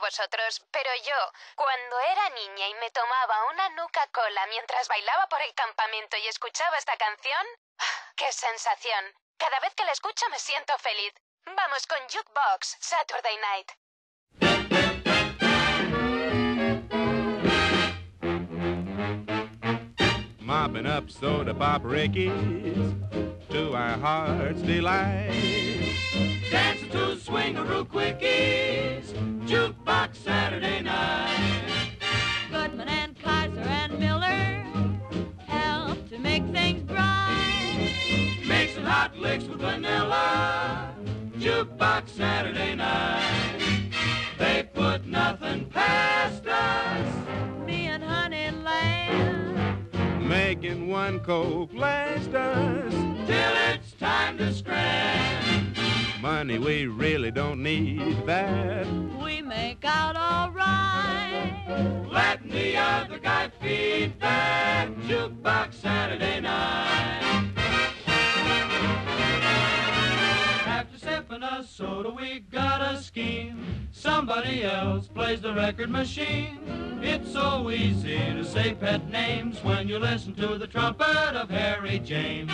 Vosotros, 0.00 0.62
pero 0.70 0.90
yo, 1.04 1.32
cuando 1.54 2.00
era 2.00 2.30
niña 2.30 2.68
y 2.68 2.74
me 2.74 2.90
tomaba 2.90 3.44
una 3.52 3.68
Nuca 3.70 4.06
Cola 4.12 4.46
mientras 4.46 4.88
bailaba 4.88 5.26
por 5.28 5.42
el 5.42 5.54
campamento 5.54 6.16
y 6.16 6.26
escuchaba 6.28 6.78
esta 6.78 6.96
canción, 6.96 7.46
¡ah! 7.78 8.12
¡qué 8.16 8.32
sensación! 8.32 9.14
Cada 9.36 9.60
vez 9.60 9.74
que 9.74 9.84
la 9.84 9.92
escucho 9.92 10.26
me 10.30 10.38
siento 10.38 10.76
feliz. 10.78 11.12
Vamos 11.44 11.86
con 11.86 11.98
Jukebox 12.08 12.76
Saturday 12.80 13.36
Night. 13.38 13.72
mopping 20.54 20.86
up 20.86 21.10
soda 21.10 21.52
pop 21.52 21.82
rickies 21.84 22.94
to 23.50 23.74
our 23.74 23.98
heart's 23.98 24.62
delight. 24.62 25.30
To 26.92 27.03
swingaroo 27.24 27.86
quickies, 27.86 29.14
jukebox 29.48 30.16
Saturday 30.16 30.82
night. 30.82 31.62
Goodman 32.50 32.88
and 32.88 33.18
Kyser 33.18 33.64
and 33.64 33.98
Miller 33.98 34.62
help 35.46 36.06
to 36.10 36.18
make 36.18 36.44
things 36.52 36.82
bright. 36.82 37.90
Mixing 38.46 38.84
hot 38.84 39.16
licks 39.16 39.44
with 39.44 39.60
vanilla, 39.60 40.94
jukebox 41.38 42.10
Saturday 42.10 42.74
night. 42.74 43.62
They 44.38 44.68
put 44.74 45.06
nothing 45.06 45.64
past 45.70 46.46
us. 46.46 47.14
Me 47.64 47.86
and 47.86 48.02
Honeyland, 48.02 49.78
Making 50.20 50.88
one 50.88 51.20
coke 51.20 51.72
last 51.72 52.34
us. 52.34 52.92
Till 53.26 53.54
it's 53.72 53.92
time 53.92 54.36
to 54.36 54.52
scram. 54.52 55.73
Money, 56.24 56.58
we 56.58 56.86
really 56.86 57.30
don't 57.30 57.62
need 57.62 58.24
that. 58.24 58.86
we 59.22 59.42
make 59.42 59.84
out 59.84 60.16
all 60.16 60.50
right. 60.52 62.06
Let 62.10 62.50
the 62.50 62.78
other 62.78 63.18
guy 63.18 63.50
feed 63.60 64.18
that 64.20 64.88
jukebox 65.00 65.74
Saturday 65.74 66.40
night. 66.40 67.52
After 70.64 70.98
sipping 70.98 71.42
a 71.42 71.62
soda, 71.62 72.08
we 72.08 72.40
got 72.50 72.80
a 72.80 73.02
scheme. 73.02 73.90
Somebody 73.92 74.64
else 74.64 75.08
plays 75.08 75.42
the 75.42 75.52
record 75.52 75.90
machine. 75.90 76.58
It's 77.02 77.30
so 77.34 77.70
easy 77.70 78.16
to 78.16 78.46
say 78.46 78.72
pet 78.72 79.10
names 79.10 79.62
when 79.62 79.88
you 79.88 79.98
listen 79.98 80.34
to 80.36 80.56
the 80.56 80.66
trumpet 80.66 81.36
of 81.36 81.50
Harry 81.50 81.98
James. 81.98 82.50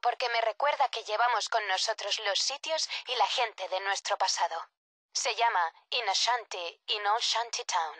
Porque 0.00 0.28
me 0.30 0.40
recuerda 0.40 0.88
que 0.88 1.04
llevamos 1.04 1.48
con 1.48 1.66
nosotros 1.68 2.18
los 2.20 2.38
sitios 2.38 2.88
y 3.06 3.14
la 3.16 3.26
gente 3.26 3.68
de 3.68 3.80
nuestro 3.80 4.16
pasado. 4.18 4.68
Se 5.12 5.34
llama 5.34 5.72
In 5.90 6.08
a 6.08 6.14
Shanty 6.14 6.80
in 6.86 7.06
Old 7.06 7.22
Town. 7.66 7.96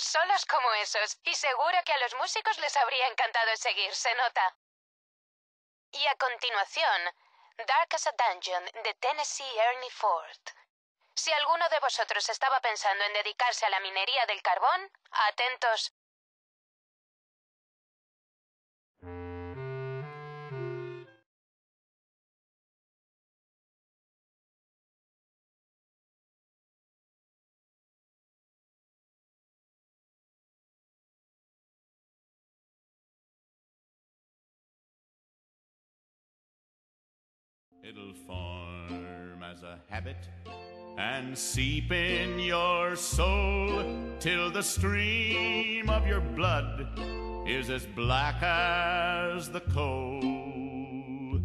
Solos 0.00 0.44
como 0.46 0.72
esos, 0.74 1.18
y 1.24 1.34
seguro 1.34 1.78
que 1.84 1.92
a 1.92 1.98
los 1.98 2.14
músicos 2.14 2.58
les 2.58 2.76
habría 2.76 3.06
encantado 3.08 3.56
seguir, 3.56 3.94
se 3.94 4.14
nota. 4.14 4.56
Y 5.90 6.06
a 6.06 6.14
continuación, 6.16 7.14
Dark 7.58 7.94
as 7.94 8.06
a 8.06 8.12
Dungeon 8.12 8.64
de 8.82 8.94
Tennessee 8.94 9.58
Ernie 9.58 9.90
Ford. 9.90 10.40
Si 11.14 11.32
alguno 11.32 11.68
de 11.68 11.78
vosotros 11.80 12.28
estaba 12.28 12.60
pensando 12.60 13.04
en 13.04 13.12
dedicarse 13.12 13.66
a 13.66 13.70
la 13.70 13.80
minería 13.80 14.24
del 14.26 14.42
carbón, 14.42 14.90
atentos. 15.28 15.92
Form 38.26 39.42
as 39.42 39.62
a 39.62 39.78
habit 39.88 40.28
and 40.98 41.36
seep 41.36 41.90
in 41.90 42.38
your 42.38 42.96
soul 42.96 43.84
till 44.20 44.50
the 44.50 44.62
stream 44.62 45.88
of 45.88 46.06
your 46.06 46.20
blood 46.20 46.86
is 47.46 47.70
as 47.70 47.86
black 47.86 48.42
as 48.42 49.50
the 49.50 49.60
coal. 49.60 51.40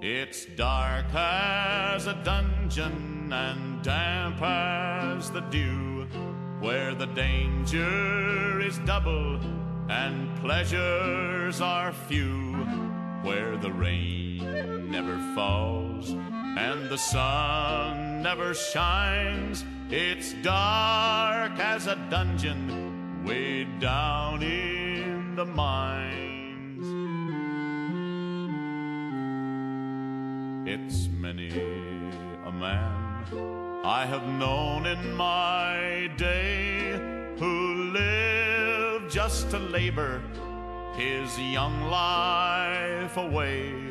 It's 0.00 0.44
dark 0.56 1.06
as 1.14 2.06
a 2.06 2.14
dungeon 2.24 3.32
and 3.32 3.82
damp 3.82 4.40
as 4.42 5.30
the 5.30 5.40
dew, 5.40 6.06
where 6.60 6.94
the 6.94 7.06
danger 7.06 8.60
is 8.60 8.78
double 8.80 9.40
and 9.88 10.34
pleasures 10.40 11.60
are 11.60 11.92
few, 11.92 12.54
where 13.22 13.56
the 13.56 13.72
rain 13.72 14.73
never 14.90 15.18
falls 15.34 16.16
and 16.56 16.88
the 16.88 16.96
sun 16.96 18.22
never 18.22 18.54
shines. 18.54 19.64
It's 19.90 20.32
dark 20.34 21.58
as 21.58 21.86
a 21.86 21.96
dungeon 22.10 23.24
way 23.24 23.64
down 23.80 24.42
in 24.42 25.34
the 25.34 25.44
mines. 25.44 26.86
It's 30.66 31.08
many 31.08 31.50
a 31.50 32.52
man 32.52 33.24
I 33.84 34.06
have 34.06 34.26
known 34.26 34.86
in 34.86 35.14
my 35.14 36.10
day 36.16 36.92
who 37.38 37.90
lived 37.92 39.10
just 39.10 39.50
to 39.50 39.58
labor 39.58 40.22
his 40.96 41.38
young 41.38 41.90
life 41.90 43.16
away 43.16 43.90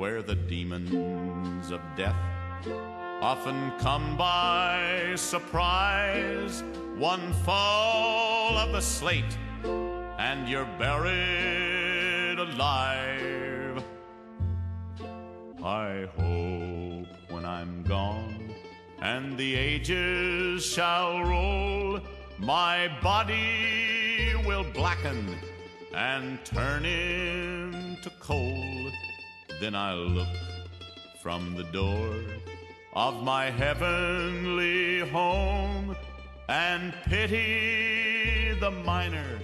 where 0.00 0.22
the 0.22 0.34
demons 0.34 1.70
of 1.70 1.78
death 1.94 2.16
often 3.20 3.70
come 3.78 4.16
by 4.16 5.12
surprise. 5.14 6.64
One 6.96 7.34
fall 7.44 8.56
of 8.56 8.72
the 8.72 8.80
slate, 8.80 9.36
and 10.18 10.48
you're 10.48 10.70
buried 10.78 12.38
alive. 12.38 13.84
I 15.62 16.08
hope 16.16 17.08
when 17.28 17.44
I'm 17.44 17.82
gone 17.82 18.54
and 19.02 19.36
the 19.36 19.54
ages 19.54 20.64
shall 20.64 21.22
roll, 21.24 22.00
my 22.38 22.88
body 23.02 24.32
will 24.46 24.64
blacken 24.72 25.36
and 25.94 26.42
turn 26.46 26.86
into 26.86 28.08
coal. 28.18 28.79
Then 29.60 29.74
I'll 29.74 30.06
look 30.06 30.26
from 31.20 31.54
the 31.54 31.64
door 31.64 32.14
of 32.94 33.22
my 33.22 33.50
heavenly 33.50 35.00
home 35.10 35.94
and 36.48 36.94
pity 37.04 38.54
the 38.58 38.70
miner 38.70 39.38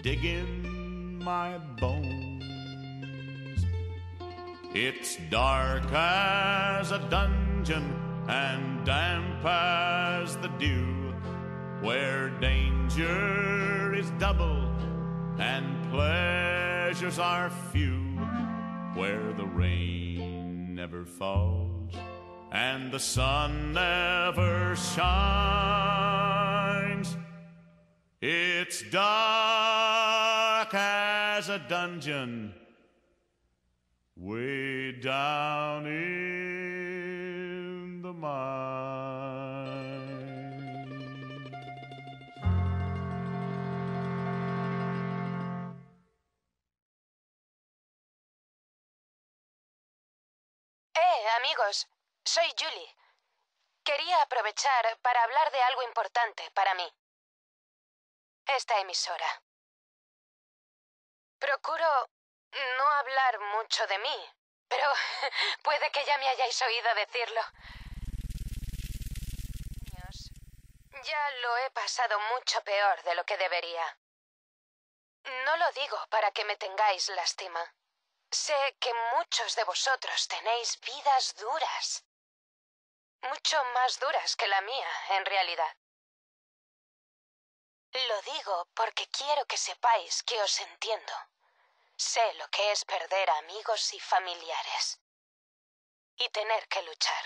digging 0.00 1.22
my 1.22 1.58
bones. 1.78 3.66
It's 4.74 5.18
dark 5.28 5.84
as 5.92 6.90
a 6.90 6.98
dungeon 7.10 7.94
and 8.26 8.86
damp 8.86 9.44
as 9.44 10.38
the 10.38 10.48
dew, 10.58 11.12
where 11.82 12.30
danger 12.40 13.92
is 13.92 14.10
double 14.12 14.64
and 15.38 15.90
pleasures 15.90 17.18
are 17.18 17.50
few, 17.50 18.13
where 18.94 19.32
the 19.32 19.46
rain 19.46 20.74
never 20.74 21.04
falls 21.04 21.92
and 22.52 22.92
the 22.92 23.00
sun 23.00 23.72
never 23.72 24.76
shines. 24.76 25.04
It's 28.22 28.82
dark 28.90 30.72
as 30.72 31.48
a 31.48 31.58
dungeon 31.58 32.54
way 34.16 34.92
down 34.92 35.86
in 35.86 36.33
Eh, 51.06 51.28
amigos, 51.36 51.86
soy 52.24 52.50
Julie. 52.58 52.96
Quería 53.84 54.22
aprovechar 54.22 54.98
para 55.02 55.22
hablar 55.22 55.50
de 55.52 55.62
algo 55.62 55.82
importante 55.82 56.50
para 56.52 56.72
mí. 56.74 56.90
Esta 58.46 58.78
emisora. 58.80 59.42
Procuro 61.38 62.08
no 62.78 62.88
hablar 62.88 63.38
mucho 63.38 63.86
de 63.86 63.98
mí, 63.98 64.32
pero 64.66 64.90
puede 65.62 65.90
que 65.92 66.04
ya 66.06 66.16
me 66.16 66.28
hayáis 66.28 66.60
oído 66.62 66.94
decirlo. 66.94 67.42
Ya 71.02 71.30
lo 71.42 71.58
he 71.58 71.70
pasado 71.72 72.18
mucho 72.32 72.64
peor 72.64 73.02
de 73.02 73.14
lo 73.14 73.24
que 73.26 73.36
debería. 73.36 73.98
No 75.44 75.56
lo 75.58 75.70
digo 75.72 75.98
para 76.08 76.30
que 76.30 76.46
me 76.46 76.56
tengáis 76.56 77.10
lástima. 77.10 77.74
Sé 78.34 78.76
que 78.80 78.92
muchos 79.16 79.54
de 79.54 79.62
vosotros 79.62 80.26
tenéis 80.26 80.80
vidas 80.80 81.36
duras. 81.36 82.04
Mucho 83.20 83.64
más 83.66 84.00
duras 84.00 84.34
que 84.34 84.48
la 84.48 84.60
mía, 84.60 84.90
en 85.10 85.24
realidad. 85.24 85.76
Lo 87.92 88.22
digo 88.22 88.66
porque 88.74 89.06
quiero 89.06 89.46
que 89.46 89.56
sepáis 89.56 90.24
que 90.24 90.42
os 90.42 90.58
entiendo. 90.58 91.12
Sé 91.96 92.34
lo 92.34 92.48
que 92.48 92.72
es 92.72 92.84
perder 92.84 93.30
a 93.30 93.38
amigos 93.38 93.94
y 93.94 94.00
familiares. 94.00 94.98
Y 96.16 96.28
tener 96.30 96.66
que 96.66 96.82
luchar. 96.82 97.24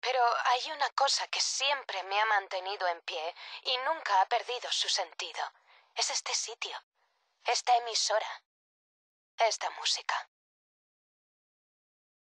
Pero 0.00 0.24
hay 0.46 0.70
una 0.70 0.88
cosa 0.92 1.28
que 1.28 1.40
siempre 1.42 2.02
me 2.04 2.18
ha 2.18 2.24
mantenido 2.24 2.88
en 2.88 3.02
pie 3.02 3.34
y 3.64 3.76
nunca 3.78 4.22
ha 4.22 4.26
perdido 4.26 4.72
su 4.72 4.88
sentido. 4.88 5.52
Es 5.94 6.08
este 6.08 6.34
sitio, 6.34 6.82
esta 7.44 7.76
emisora, 7.76 8.42
esta 9.44 9.70
música. 9.70 10.28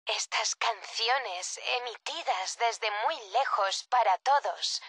Estas 0.07 0.55
canciones 0.57 1.59
emitidas 1.79 2.57
desde 2.59 2.91
muy 3.07 3.19
lejos 3.31 3.85
para 3.85 4.19
todos 4.19 4.83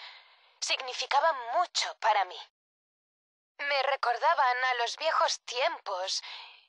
significaban 0.59 1.35
mucho 1.53 1.95
para 1.99 2.25
mí. 2.25 2.39
Me 3.57 3.83
recordaban 3.83 4.63
a 4.65 4.73
los 4.75 4.95
viejos 4.97 5.39
tiempos 5.41 6.23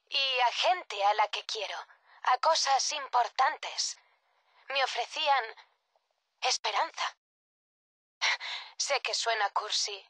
y 0.08 0.40
a 0.40 0.52
gente 0.52 1.04
a 1.04 1.14
la 1.14 1.28
que 1.28 1.44
quiero, 1.44 1.78
a 2.22 2.38
cosas 2.38 2.92
importantes. 2.92 3.98
Me 4.68 4.82
ofrecían 4.82 5.44
esperanza. 6.40 7.16
Sé 8.78 9.00
que 9.02 9.14
suena 9.14 9.50
cursi, 9.50 10.06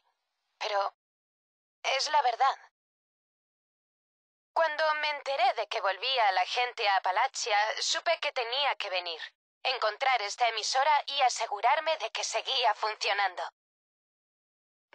pero 0.57 0.93
es 1.83 2.09
la 2.09 2.21
verdad. 2.21 2.68
Cuando 4.59 4.93
me 4.95 5.09
enteré 5.11 5.53
de 5.53 5.67
que 5.69 5.79
volvía 5.79 6.33
la 6.33 6.45
gente 6.45 6.85
a 6.89 6.97
Apalachia, 6.97 7.57
supe 7.81 8.19
que 8.19 8.33
tenía 8.33 8.75
que 8.75 8.89
venir, 8.89 9.21
encontrar 9.63 10.21
esta 10.21 10.49
emisora 10.49 11.01
y 11.07 11.21
asegurarme 11.21 11.95
de 11.95 12.11
que 12.11 12.25
seguía 12.25 12.73
funcionando. 12.73 13.41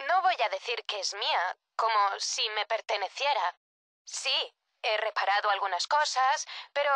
No 0.07 0.21
voy 0.21 0.37
a 0.43 0.51
decir 0.51 0.85
que 0.85 1.01
es 1.01 1.15
mía, 1.15 1.57
como 1.77 2.21
si 2.21 2.47
me 2.51 2.67
perteneciera. 2.67 3.57
Sí, 4.05 4.55
he 4.83 4.99
reparado 4.99 5.49
algunas 5.49 5.87
cosas, 5.87 6.47
pero 6.75 6.93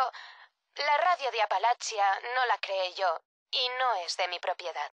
la 0.75 0.97
radio 0.97 1.31
de 1.31 1.41
Apalachia 1.41 2.19
no 2.35 2.45
la 2.45 2.59
creé 2.59 2.93
yo 2.93 3.19
y 3.49 3.67
no 3.79 3.95
es 3.95 4.15
de 4.15 4.27
mi 4.27 4.39
propiedad. 4.39 4.93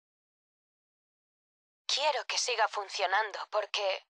Quiero 1.88 2.26
que 2.26 2.38
siga 2.38 2.68
funcionando 2.68 3.40
porque 3.50 4.11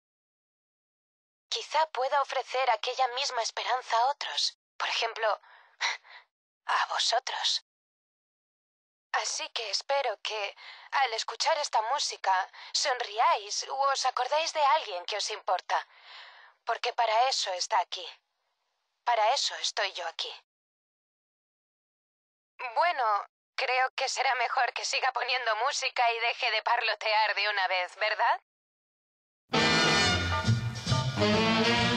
quizá 1.49 1.85
pueda 1.87 2.21
ofrecer 2.21 2.69
aquella 2.71 3.07
misma 3.09 3.41
esperanza 3.41 3.97
a 3.97 4.07
otros. 4.07 4.57
Por 4.77 4.89
ejemplo, 4.89 5.41
a 6.65 6.85
vosotros. 6.87 7.63
Así 9.13 9.49
que 9.49 9.69
espero 9.71 10.19
que, 10.21 10.55
al 10.91 11.13
escuchar 11.13 11.57
esta 11.57 11.81
música, 11.93 12.51
sonriáis 12.73 13.63
u 13.63 13.77
os 13.91 14.05
acordéis 14.05 14.53
de 14.53 14.63
alguien 14.77 15.05
que 15.05 15.17
os 15.17 15.29
importa, 15.31 15.87
porque 16.65 16.93
para 16.93 17.27
eso 17.29 17.51
está 17.53 17.79
aquí. 17.79 18.07
Para 19.03 19.33
eso 19.33 19.55
estoy 19.55 19.91
yo 19.93 20.05
aquí. 20.07 20.33
Bueno, 22.75 23.25
creo 23.55 23.89
que 23.95 24.09
será 24.09 24.35
mejor 24.35 24.73
que 24.73 24.85
siga 24.85 25.11
poniendo 25.13 25.55
música 25.57 26.11
y 26.11 26.19
deje 26.19 26.51
de 26.51 26.61
parlotear 26.63 27.35
de 27.35 27.49
una 27.49 27.67
vez, 27.67 27.95
¿verdad? 27.95 28.41
Well, 31.19 31.96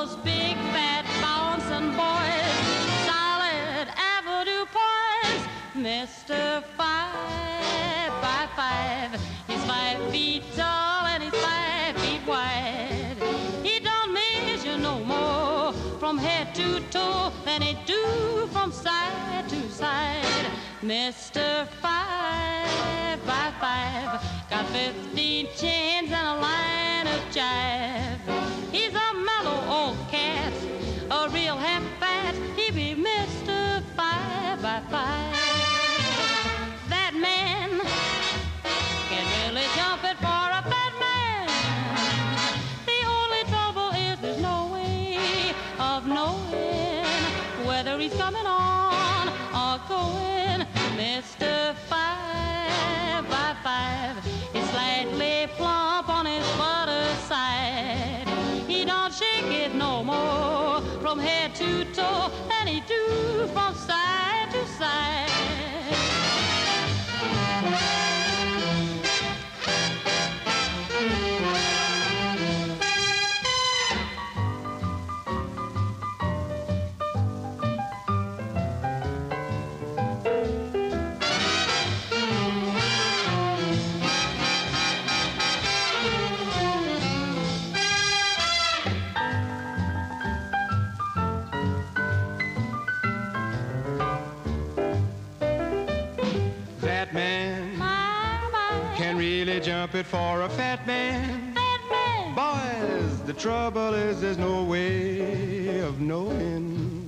those 0.00 0.16
big, 0.16 0.56
fat, 0.72 1.04
bouncing 1.20 1.90
boys. 1.92 2.56
Solid 3.04 3.86
Avenue 4.16 4.64
boys. 4.72 5.42
Mr. 5.74 6.62
Five 6.78 8.12
by 8.24 8.48
Five. 8.56 9.20
He's 9.46 9.62
five 9.64 9.98
feet 10.10 10.42
tall 10.56 11.04
and 11.04 11.22
he's 11.22 11.34
five 11.34 11.94
feet 11.98 12.22
wide. 12.26 13.16
He 13.62 13.78
don't 13.80 14.14
measure 14.14 14.78
no 14.78 15.00
more 15.00 15.74
from 15.98 16.16
head 16.16 16.54
to 16.54 16.80
toe 16.88 17.30
than 17.44 17.60
he 17.60 17.76
do 17.84 18.48
from 18.52 18.72
side 18.72 19.48
to 19.50 19.68
side. 19.68 20.46
Mr. 20.82 21.66
Five 21.82 23.18
by 23.26 23.52
Five 23.60 24.10
got 24.48 24.64
fifteen 24.68 25.46
chains 25.58 26.10
and 26.10 26.26
a 26.26 26.40
line 26.40 27.06
of 27.06 27.20
jive. 27.34 28.70
He's 28.72 28.99
he's 48.10 48.20
coming 48.20 48.46
on 48.46 49.28
or 49.54 49.80
going. 49.88 50.66
Mr. 50.96 51.74
Five 51.88 53.28
by 53.28 53.56
Five 53.62 54.16
is 54.54 54.68
slightly 54.70 55.48
plump 55.56 56.08
on 56.08 56.26
his 56.26 56.46
butter 56.56 57.04
side. 57.28 58.26
He 58.66 58.84
don't 58.84 59.12
shake 59.12 59.46
it 59.46 59.74
no 59.74 60.04
more 60.04 60.80
from 61.00 61.18
head 61.18 61.54
to 61.56 61.84
toe 61.92 62.30
than 62.48 62.66
he 62.66 62.80
do 62.80 63.48
from 63.52 63.74
side. 63.74 64.29
It 100.00 100.06
for 100.06 100.42
a 100.42 100.48
fat 100.48 100.86
man. 100.86 101.54
Boys, 102.34 103.20
the 103.22 103.34
trouble 103.34 103.92
is 103.92 104.22
there's 104.22 104.38
no 104.38 104.64
way 104.64 105.80
of 105.80 106.00
knowing. 106.00 107.06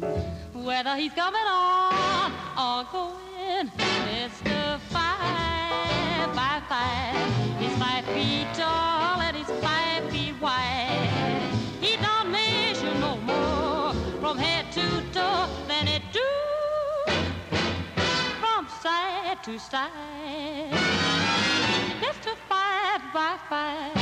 Whether 0.53 0.95
he's 0.97 1.13
coming 1.13 1.49
on 1.49 2.33
or 2.65 2.85
going, 2.93 3.71
Mr. 4.09 4.79
Five 4.91 6.29
by 6.35 6.61
Five. 6.69 7.61
He's 7.61 7.75
five 7.79 8.05
feet 8.15 8.49
tall 8.53 9.21
and 9.27 9.37
he's 9.39 9.53
five 9.67 10.03
feet 10.11 10.35
wide. 10.41 11.51
He 11.81 11.97
don't 11.97 12.31
measure 12.31 12.95
no 13.07 13.17
more 13.31 13.95
from 14.21 14.37
head 14.37 14.71
to 14.73 14.87
toe 15.15 15.49
than 15.67 15.89
it 15.89 16.03
do 16.13 16.33
from 18.43 18.67
side 18.83 19.43
to 19.45 19.59
side. 19.59 21.42
By. 22.13 23.93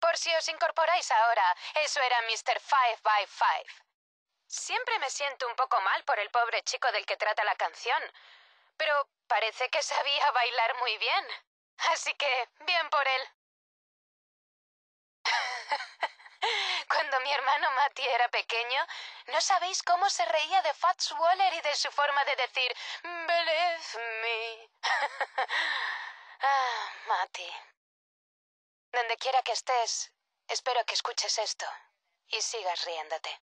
Por 0.00 0.16
si 0.16 0.34
os 0.34 0.48
incorporáis 0.48 1.10
ahora, 1.10 1.56
eso 1.84 2.00
era 2.00 2.22
Mr. 2.22 2.58
Five 2.60 2.98
by 3.02 3.26
Five. 3.26 3.66
Siempre 4.46 4.98
me 5.00 5.10
siento 5.10 5.46
un 5.48 5.54
poco 5.54 5.78
mal 5.82 6.02
por 6.04 6.18
el 6.18 6.30
pobre 6.30 6.62
chico 6.62 6.90
del 6.92 7.04
que 7.04 7.16
trata 7.16 7.44
la 7.44 7.56
canción, 7.56 8.02
pero 8.78 9.08
parece 9.26 9.68
que 9.68 9.82
sabía 9.82 10.30
bailar 10.30 10.76
muy 10.78 10.96
bien. 10.96 11.24
Así 11.92 12.14
que, 12.14 12.48
bien 12.60 12.88
por 12.88 13.06
él. 13.06 13.22
Cuando 16.88 17.20
mi 17.20 17.32
hermano 17.32 17.70
Matty 17.72 18.06
era 18.08 18.28
pequeño, 18.28 18.86
no 19.26 19.40
sabéis 19.40 19.82
cómo 19.82 20.08
se 20.10 20.24
reía 20.24 20.62
de 20.62 20.74
Fats 20.74 21.12
Waller 21.12 21.54
y 21.54 21.60
de 21.60 21.74
su 21.74 21.90
forma 21.90 22.24
de 22.24 22.36
decir 22.36 22.76
Believe 23.02 24.20
me. 24.22 24.70
ah, 26.40 26.90
Matty. 27.06 27.56
Donde 28.92 29.16
quiera 29.16 29.42
que 29.42 29.52
estés, 29.52 30.12
espero 30.48 30.84
que 30.84 30.94
escuches 30.94 31.38
esto 31.38 31.66
y 32.28 32.40
sigas 32.40 32.84
riéndote. 32.84 33.45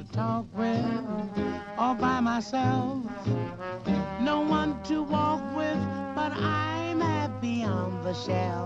To 0.00 0.12
talk 0.12 0.46
with 0.56 0.84
all 1.76 1.94
by 1.94 2.20
myself. 2.20 3.04
No 4.20 4.40
one 4.40 4.82
to 4.84 5.02
walk 5.02 5.42
with, 5.54 5.78
but 6.14 6.32
I'm 6.32 7.00
happy 7.00 7.64
on 7.64 8.02
the 8.02 8.14
shelf. 8.14 8.59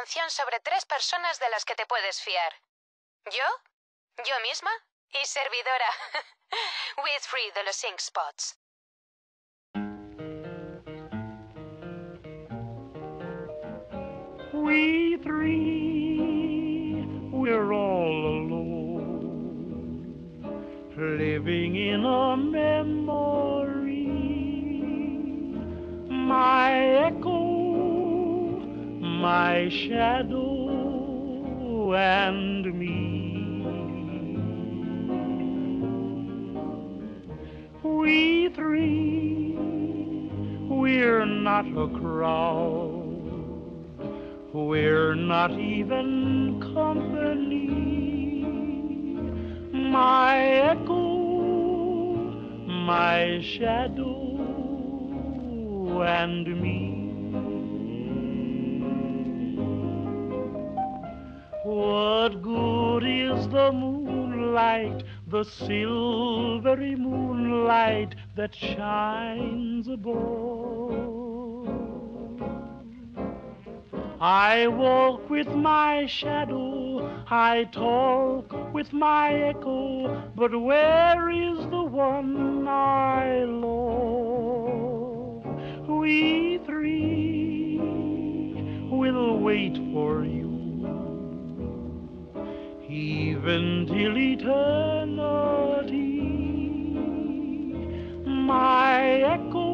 Canción 0.00 0.30
sobre 0.30 0.58
tres 0.60 0.86
personas 0.86 1.38
de 1.38 1.50
las 1.50 1.66
que 1.66 1.74
te 1.74 1.84
puedes 1.84 2.22
fiar. 2.22 2.54
¿Yo? 3.26 3.44
¿Yo 4.24 4.34
misma? 4.48 4.70
Y 5.12 5.26
servidora. 5.26 5.90
With 7.04 7.20
Free 7.20 7.50
de 7.54 7.64
los 7.64 7.84
Ink 7.84 8.00
Spots. 8.00 8.56
We 14.54 15.18
three, 15.22 17.04
we're 17.30 17.72
all 17.72 18.26
alone, 18.38 20.16
living 20.96 21.76
in 21.76 22.06
a 22.06 22.36
memory. 22.38 24.06
My 26.08 27.12
my 29.20 29.68
shadow, 29.68 31.12
and 31.94 32.64
me. 32.78 32.96
We 37.82 38.48
three, 38.54 39.56
we're 40.70 41.26
not 41.26 41.66
a 41.66 41.88
crowd. 41.98 43.10
We're 44.54 45.14
not 45.14 45.52
even 45.52 46.60
company. 46.74 47.68
My 49.72 50.38
echo, 50.72 50.96
my 52.66 53.40
shadow, 53.42 54.38
and 56.02 56.60
me. 56.60 56.89
What 61.80 62.42
good 62.42 63.04
is 63.06 63.48
the 63.48 63.72
moonlight, 63.72 65.02
the 65.26 65.44
silvery 65.44 66.94
moonlight 66.94 68.14
that 68.36 68.54
shines 68.54 69.88
above? 69.88 71.68
I 74.20 74.66
walk 74.66 75.30
with 75.30 75.48
my 75.48 76.04
shadow, 76.04 77.10
I 77.30 77.64
talk 77.72 78.52
with 78.74 78.92
my 78.92 79.32
echo, 79.32 80.30
but 80.36 80.60
where 80.60 81.30
is 81.30 81.60
the 81.70 81.82
one 81.82 82.68
I 82.68 83.44
love? 83.44 85.46
We 85.88 86.58
three 86.66 87.78
will 88.90 89.38
wait 89.38 89.78
for 89.94 90.26
you, 90.26 90.49
even 92.90 93.86
till 93.86 94.18
eternity. 94.18 94.50
My 98.26 99.02
echo, 99.36 99.70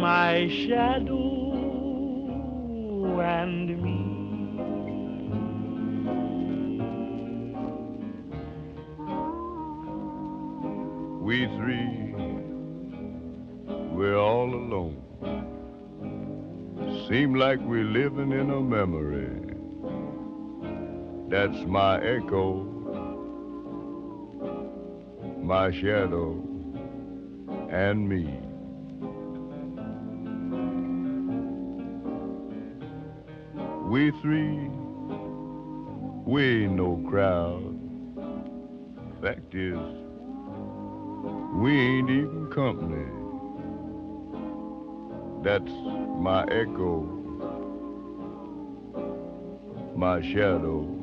my 0.00 0.48
shadow, 0.48 1.52
and 3.20 3.68
me. 3.82 4.02
We 11.20 11.46
three, 11.58 12.14
we're 13.92 14.16
all 14.16 14.48
alone. 14.54 15.02
Seem 17.08 17.34
like 17.34 17.60
we're 17.60 17.84
living 17.84 18.32
in 18.32 18.50
a 18.50 18.60
memory. 18.60 19.45
That's 21.28 21.58
my 21.66 22.00
echo, 22.02 22.62
my 25.42 25.72
shadow, 25.72 26.40
and 27.68 28.08
me. 28.08 28.38
We 33.88 34.12
three, 34.22 34.70
we 36.24 36.64
ain't 36.64 36.74
no 36.74 37.04
crowd. 37.08 37.76
Fact 39.20 39.52
is, 39.54 39.78
we 41.54 41.72
ain't 41.72 42.08
even 42.08 42.48
company. 42.54 43.10
That's 45.42 45.72
my 46.20 46.44
echo, 46.44 47.02
my 49.96 50.20
shadow, 50.22 50.96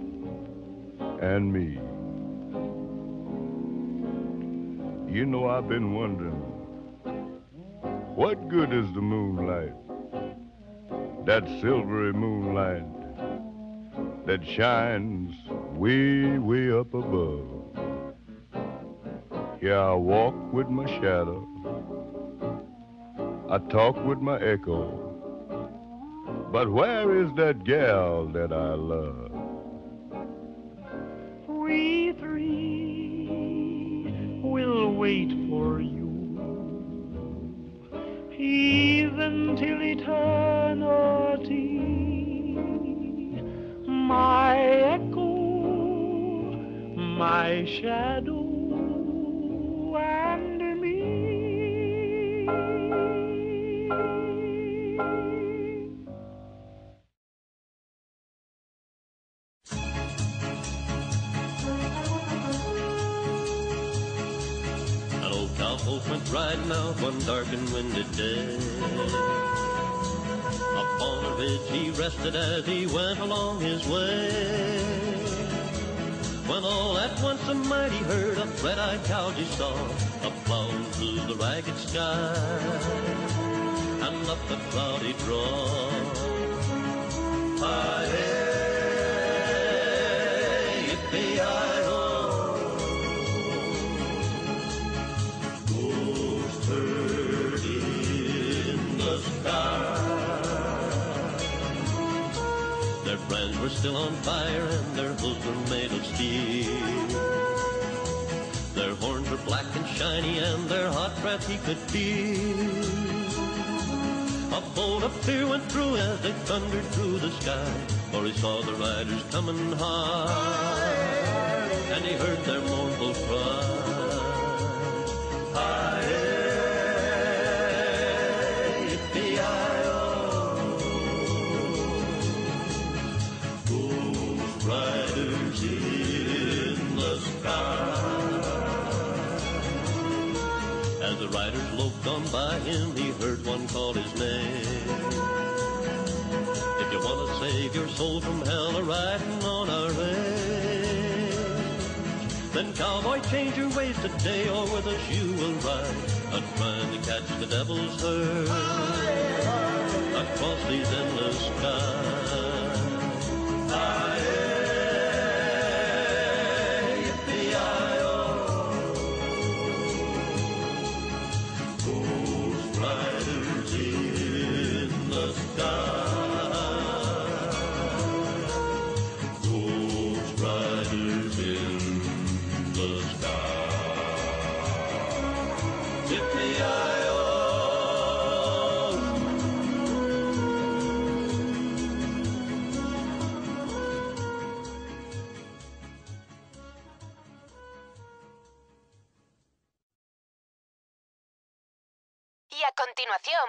and 1.23 1.53
me. 1.53 1.79
You 5.09 5.25
know, 5.25 5.47
I've 5.47 5.69
been 5.69 5.93
wondering, 5.93 6.41
what 8.15 8.49
good 8.49 8.73
is 8.73 8.91
the 8.93 9.01
moonlight? 9.01 9.73
That 11.25 11.47
silvery 11.61 12.11
moonlight 12.11 12.83
that 14.25 14.45
shines 14.45 15.33
way, 15.77 16.37
way 16.39 16.71
up 16.77 16.93
above. 16.93 17.47
Here 19.61 19.79
I 19.79 19.93
walk 19.93 20.35
with 20.51 20.67
my 20.67 20.85
shadow. 20.99 21.47
I 23.49 23.59
talk 23.69 23.95
with 24.05 24.19
my 24.19 24.41
echo. 24.41 24.99
But 26.51 26.69
where 26.69 27.23
is 27.23 27.31
that 27.37 27.63
gal 27.63 28.25
that 28.27 28.51
I 28.51 28.73
love? 28.73 29.32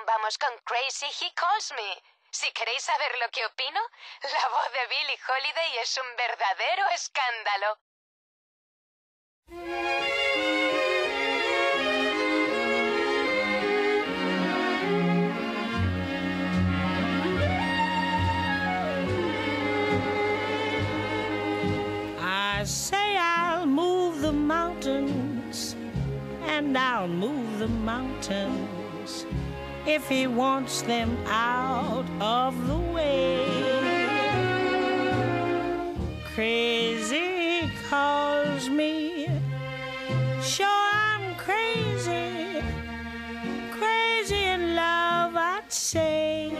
Vamos 0.07 0.36
con 0.36 0.51
Crazy 0.65 1.07
He 1.07 1.32
Calls 1.35 1.73
Me. 1.77 2.03
Si 2.31 2.51
queréis 2.53 2.82
saber 2.82 3.12
lo 3.20 3.31
que 3.31 3.45
opino, 3.47 3.81
la 4.23 4.49
voz 4.49 4.73
de 4.73 4.86
Billie 4.89 5.19
Holiday 5.27 5.78
es 5.82 5.97
un 5.97 6.16
verdadero 6.16 6.89
escándalo. 6.93 7.78
I 22.20 22.65
say 22.65 23.16
I'll 23.16 23.66
move 23.66 24.20
the 24.20 24.32
mountains, 24.32 25.77
and 26.49 26.77
I'll 26.77 27.09
move 27.09 27.59
the 27.59 27.69
mountains 27.69 28.73
if 29.86 30.09
he 30.09 30.27
wants 30.27 30.82
them 30.82 31.16
out 31.27 32.06
of 32.20 32.66
the 32.66 32.77
way. 32.77 33.47
Crazy 36.35 37.70
calls 37.89 38.69
me, 38.69 39.28
sure 40.43 40.66
I'm 40.66 41.35
crazy, 41.36 42.62
crazy 43.70 44.44
in 44.44 44.74
love, 44.74 45.36
I'd 45.36 45.70
say. 45.73 46.52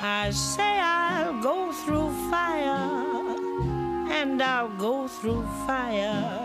I 0.00 0.30
say 0.30 0.78
I'll 0.80 1.40
go 1.40 1.72
through 1.72 2.10
fire, 2.30 3.36
and 4.10 4.42
I'll 4.42 4.76
go 4.76 5.08
through 5.08 5.46
fire. 5.66 6.43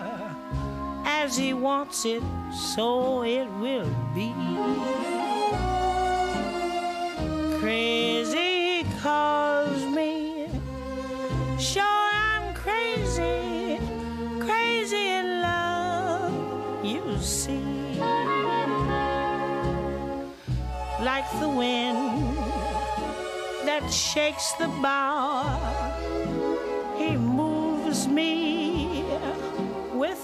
As 1.21 1.35
he 1.35 1.53
wants 1.53 2.05
it, 2.05 2.23
so 2.51 3.23
it 3.23 3.47
will 3.59 3.91
be. 4.15 4.33
Crazy 7.59 8.85
calls 9.01 9.83
me, 9.97 10.47
sure 11.59 11.83
I'm 11.83 12.53
crazy, 12.53 13.79
crazy 14.39 15.07
in 15.19 15.41
love, 15.41 16.85
you 16.85 17.17
see. 17.19 17.99
Like 21.01 21.29
the 21.41 21.49
wind 21.49 22.37
that 23.67 23.85
shakes 23.91 24.53
the 24.53 24.69
bough. 24.81 25.59
He 26.97 27.17
moves 27.17 28.07
me 28.07 28.48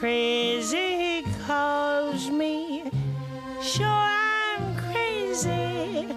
Crazy 0.00 1.22
calls 1.46 2.30
me, 2.30 2.90
sure 3.60 3.84
I'm 3.86 4.74
crazy, 4.76 6.08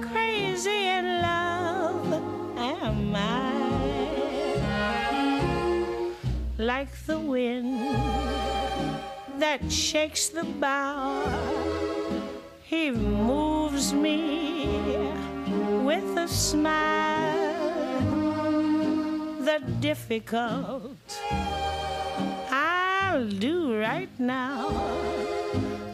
crazy 0.00 0.86
in 0.86 1.22
love 1.22 2.12
am 2.56 3.16
I. 3.16 3.50
Like 6.56 6.94
the 7.06 7.18
wind 7.18 7.80
that 9.40 9.72
shakes 9.72 10.28
the 10.28 10.44
bough, 10.44 11.28
he 12.62 12.92
moves 12.92 13.92
me 13.92 14.68
with 15.82 16.16
a 16.16 16.28
smile. 16.28 17.42
The 19.40 19.58
difficult 19.80 20.94
I'll 23.16 23.26
do 23.26 23.80
right 23.80 24.10
now. 24.18 24.68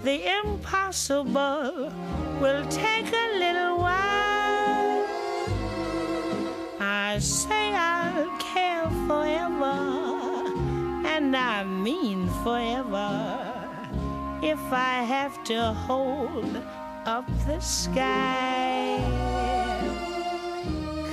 The 0.03 0.27
impossible 0.43 1.93
will 2.41 2.67
take 2.67 3.07
a 3.13 3.29
little 3.39 3.79
while. 3.79 5.07
I 6.81 7.19
say 7.21 7.73
I'll 7.75 8.29
care 8.41 8.91
forever, 9.07 9.79
and 11.07 11.37
I 11.37 11.63
mean 11.63 12.29
forever, 12.43 13.55
if 14.43 14.61
I 14.73 15.05
have 15.15 15.45
to 15.45 15.75
hold 15.87 16.57
up 17.07 17.29
the 17.47 17.61
sky. 17.61 18.99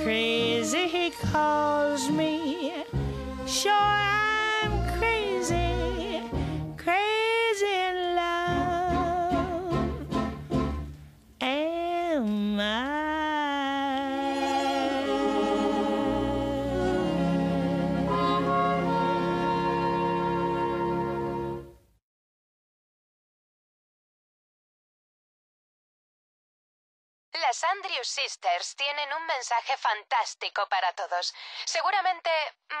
Crazy 0.02 0.88
he 0.88 1.10
calls 1.10 2.10
me, 2.10 2.84
sure 3.46 3.70
I'm 3.70 4.29
Sisters 28.04 28.74
tienen 28.76 29.12
un 29.12 29.26
mensaje 29.26 29.76
fantástico 29.76 30.66
para 30.68 30.92
todos. 30.94 31.34
Seguramente 31.64 32.30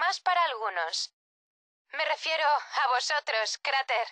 más 0.00 0.20
para 0.20 0.42
algunos. 0.44 1.14
Me 1.92 2.04
refiero 2.04 2.44
a 2.44 2.88
vosotros, 2.94 3.58
Crater. 3.58 4.06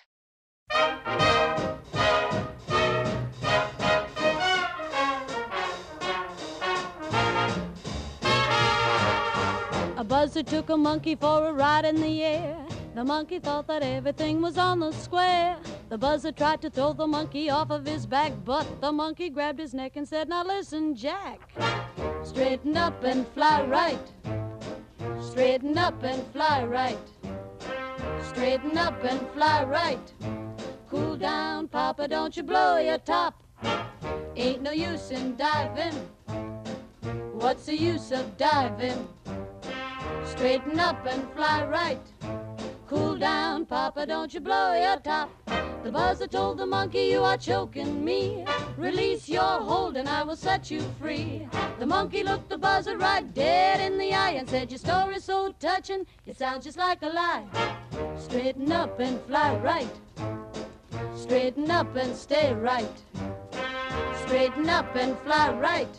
A 9.97 10.03
buzzard 10.03 10.47
took 10.47 10.69
a 10.69 10.77
monkey 10.77 11.15
for 11.15 11.47
a 11.47 11.53
ride 11.53 11.85
in 11.85 12.01
the 12.01 12.23
air. 12.23 12.55
The 12.95 13.03
monkey 13.03 13.39
thought 13.39 13.67
that 13.67 13.83
everything 13.83 14.41
was 14.41 14.57
on 14.57 14.79
the 14.79 14.91
square. 14.91 15.57
The 15.89 15.97
buzzard 15.97 16.37
tried 16.37 16.61
to 16.61 16.69
throw 16.69 16.93
the 16.93 17.07
monkey 17.07 17.49
off 17.49 17.71
of 17.71 17.83
his 17.83 18.05
back, 18.05 18.31
but 18.45 18.79
the 18.79 18.91
monkey 18.91 19.31
grabbed 19.31 19.57
his 19.57 19.73
neck 19.73 19.93
and 19.95 20.07
said, 20.07 20.29
Now 20.29 20.43
listen, 20.43 20.95
Jack. 20.95 21.39
Straighten 22.23 22.77
up 22.77 23.03
and 23.03 23.27
fly 23.29 23.63
right. 23.63 24.11
Straighten 25.19 25.79
up 25.79 26.03
and 26.03 26.23
fly 26.31 26.63
right. 26.63 27.09
Straighten 28.21 28.77
up 28.77 29.03
and 29.03 29.19
fly 29.31 29.63
right. 29.63 30.13
Cool 30.91 31.17
down, 31.17 31.67
Papa, 31.67 32.07
don't 32.07 32.37
you 32.37 32.43
blow 32.43 32.77
your 32.77 32.99
top. 32.99 33.43
Ain't 34.35 34.61
no 34.61 34.71
use 34.71 35.09
in 35.09 35.35
diving. 35.37 35.95
What's 37.33 37.65
the 37.65 37.75
use 37.75 38.11
of 38.11 38.37
diving? 38.37 39.07
Straighten 40.23 40.79
up 40.79 41.03
and 41.07 41.27
fly 41.33 41.65
right. 41.65 42.01
Cool 42.89 43.17
down, 43.17 43.67
Papa, 43.67 44.07
don't 44.07 44.33
you 44.33 44.39
blow 44.39 44.73
your 44.73 44.97
top. 44.97 45.29
The 45.83 45.91
buzzard 45.91 46.31
told 46.31 46.57
the 46.57 46.65
monkey, 46.65 47.03
You 47.03 47.21
are 47.21 47.37
choking 47.37 48.03
me. 48.03 48.43
Release 48.77 49.29
your 49.29 49.61
hold 49.61 49.95
and 49.95 50.09
I 50.09 50.23
will 50.23 50.35
set 50.35 50.71
you 50.71 50.81
free. 50.99 51.47
The 51.77 51.85
monkey 51.85 52.23
looked 52.23 52.49
the 52.49 52.57
buzzard 52.57 52.99
right 52.99 53.31
dead 53.31 53.79
in 53.79 53.99
the 53.99 54.11
eye 54.15 54.31
and 54.31 54.49
said, 54.49 54.71
Your 54.71 54.79
story's 54.79 55.23
so 55.23 55.53
touching, 55.59 56.07
it 56.25 56.35
sounds 56.35 56.65
just 56.65 56.79
like 56.79 57.03
a 57.03 57.09
lie. 57.09 57.45
Straighten 58.17 58.71
up 58.71 58.99
and 58.99 59.21
fly 59.27 59.55
right. 59.57 59.95
Straighten 61.15 61.69
up 61.69 61.95
and 61.95 62.15
stay 62.15 62.55
right. 62.55 63.03
Straighten 64.25 64.67
up 64.67 64.95
and 64.95 65.15
fly 65.19 65.53
right. 65.53 65.95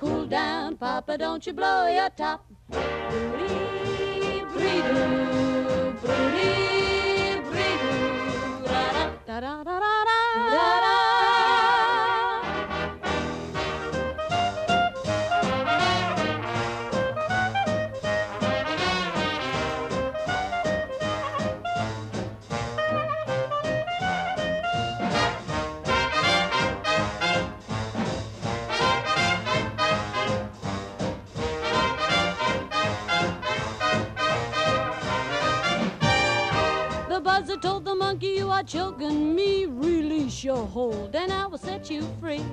Cool 0.00 0.26
down, 0.26 0.76
Papa, 0.76 1.16
don't 1.18 1.46
you 1.46 1.52
blow 1.52 1.86
your 1.86 2.10
top. 2.10 2.44
Bree, 2.68 3.69
da, 9.40 9.64
da, 9.64 9.64
da, 9.64 9.80
da, 9.80 9.99
monkey, 38.20 38.38
You 38.38 38.50
are 38.50 38.62
choking 38.62 39.34
me. 39.34 39.66
Release 39.66 40.44
your 40.44 40.66
hold, 40.66 41.14
and 41.14 41.32
I 41.32 41.46
will 41.46 41.58
set 41.58 41.90
you 41.90 42.02
free. 42.20 42.44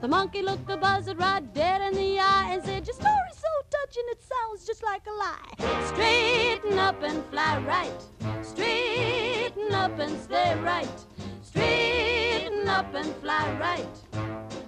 The 0.00 0.08
monkey 0.08 0.42
looked 0.42 0.66
the 0.66 0.76
buzzard 0.76 1.18
right 1.18 1.42
dead 1.54 1.80
in 1.82 1.94
the 1.94 2.18
eye 2.18 2.50
and 2.52 2.62
said, 2.62 2.86
Your 2.86 2.94
story's 2.94 3.36
so 3.36 3.52
touching, 3.70 4.02
it 4.08 4.22
sounds 4.22 4.66
just 4.66 4.82
like 4.82 5.02
a 5.06 5.14
lie. 5.24 5.86
Straighten 5.86 6.78
up 6.78 7.02
and 7.02 7.24
fly 7.26 7.58
right. 7.58 8.02
Straighten 8.42 9.72
up 9.72 9.98
and 9.98 10.20
stay 10.20 10.58
right. 10.60 11.00
Straighten 11.42 12.68
up 12.68 12.92
and 12.94 13.14
fly 13.16 13.46
right. 13.60 13.96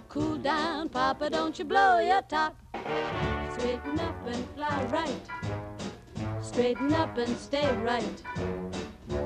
Cool 0.09 0.37
down, 0.37 0.89
Papa, 0.89 1.31
don't 1.31 1.59
you 1.59 1.65
blow 1.65 1.99
your 1.99 2.23
top. 2.23 2.55
Straighten 3.55 3.99
up 3.99 4.27
and 4.27 4.47
fly 4.55 4.85
right. 4.93 5.25
Straighten 6.41 6.93
up 6.93 7.19
and 7.19 7.37
stay 7.37 7.69
right. 7.79 8.23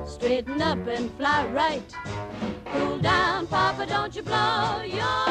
Straighten 0.05 0.61
up 0.61 0.85
and 0.87 1.11
fly 1.17 1.45
right. 1.47 1.95
Cool 2.65 2.99
down, 2.99 3.47
Papa, 3.47 3.85
don't 3.85 4.15
you 4.15 4.23
blow 4.23 4.81
your 4.83 5.28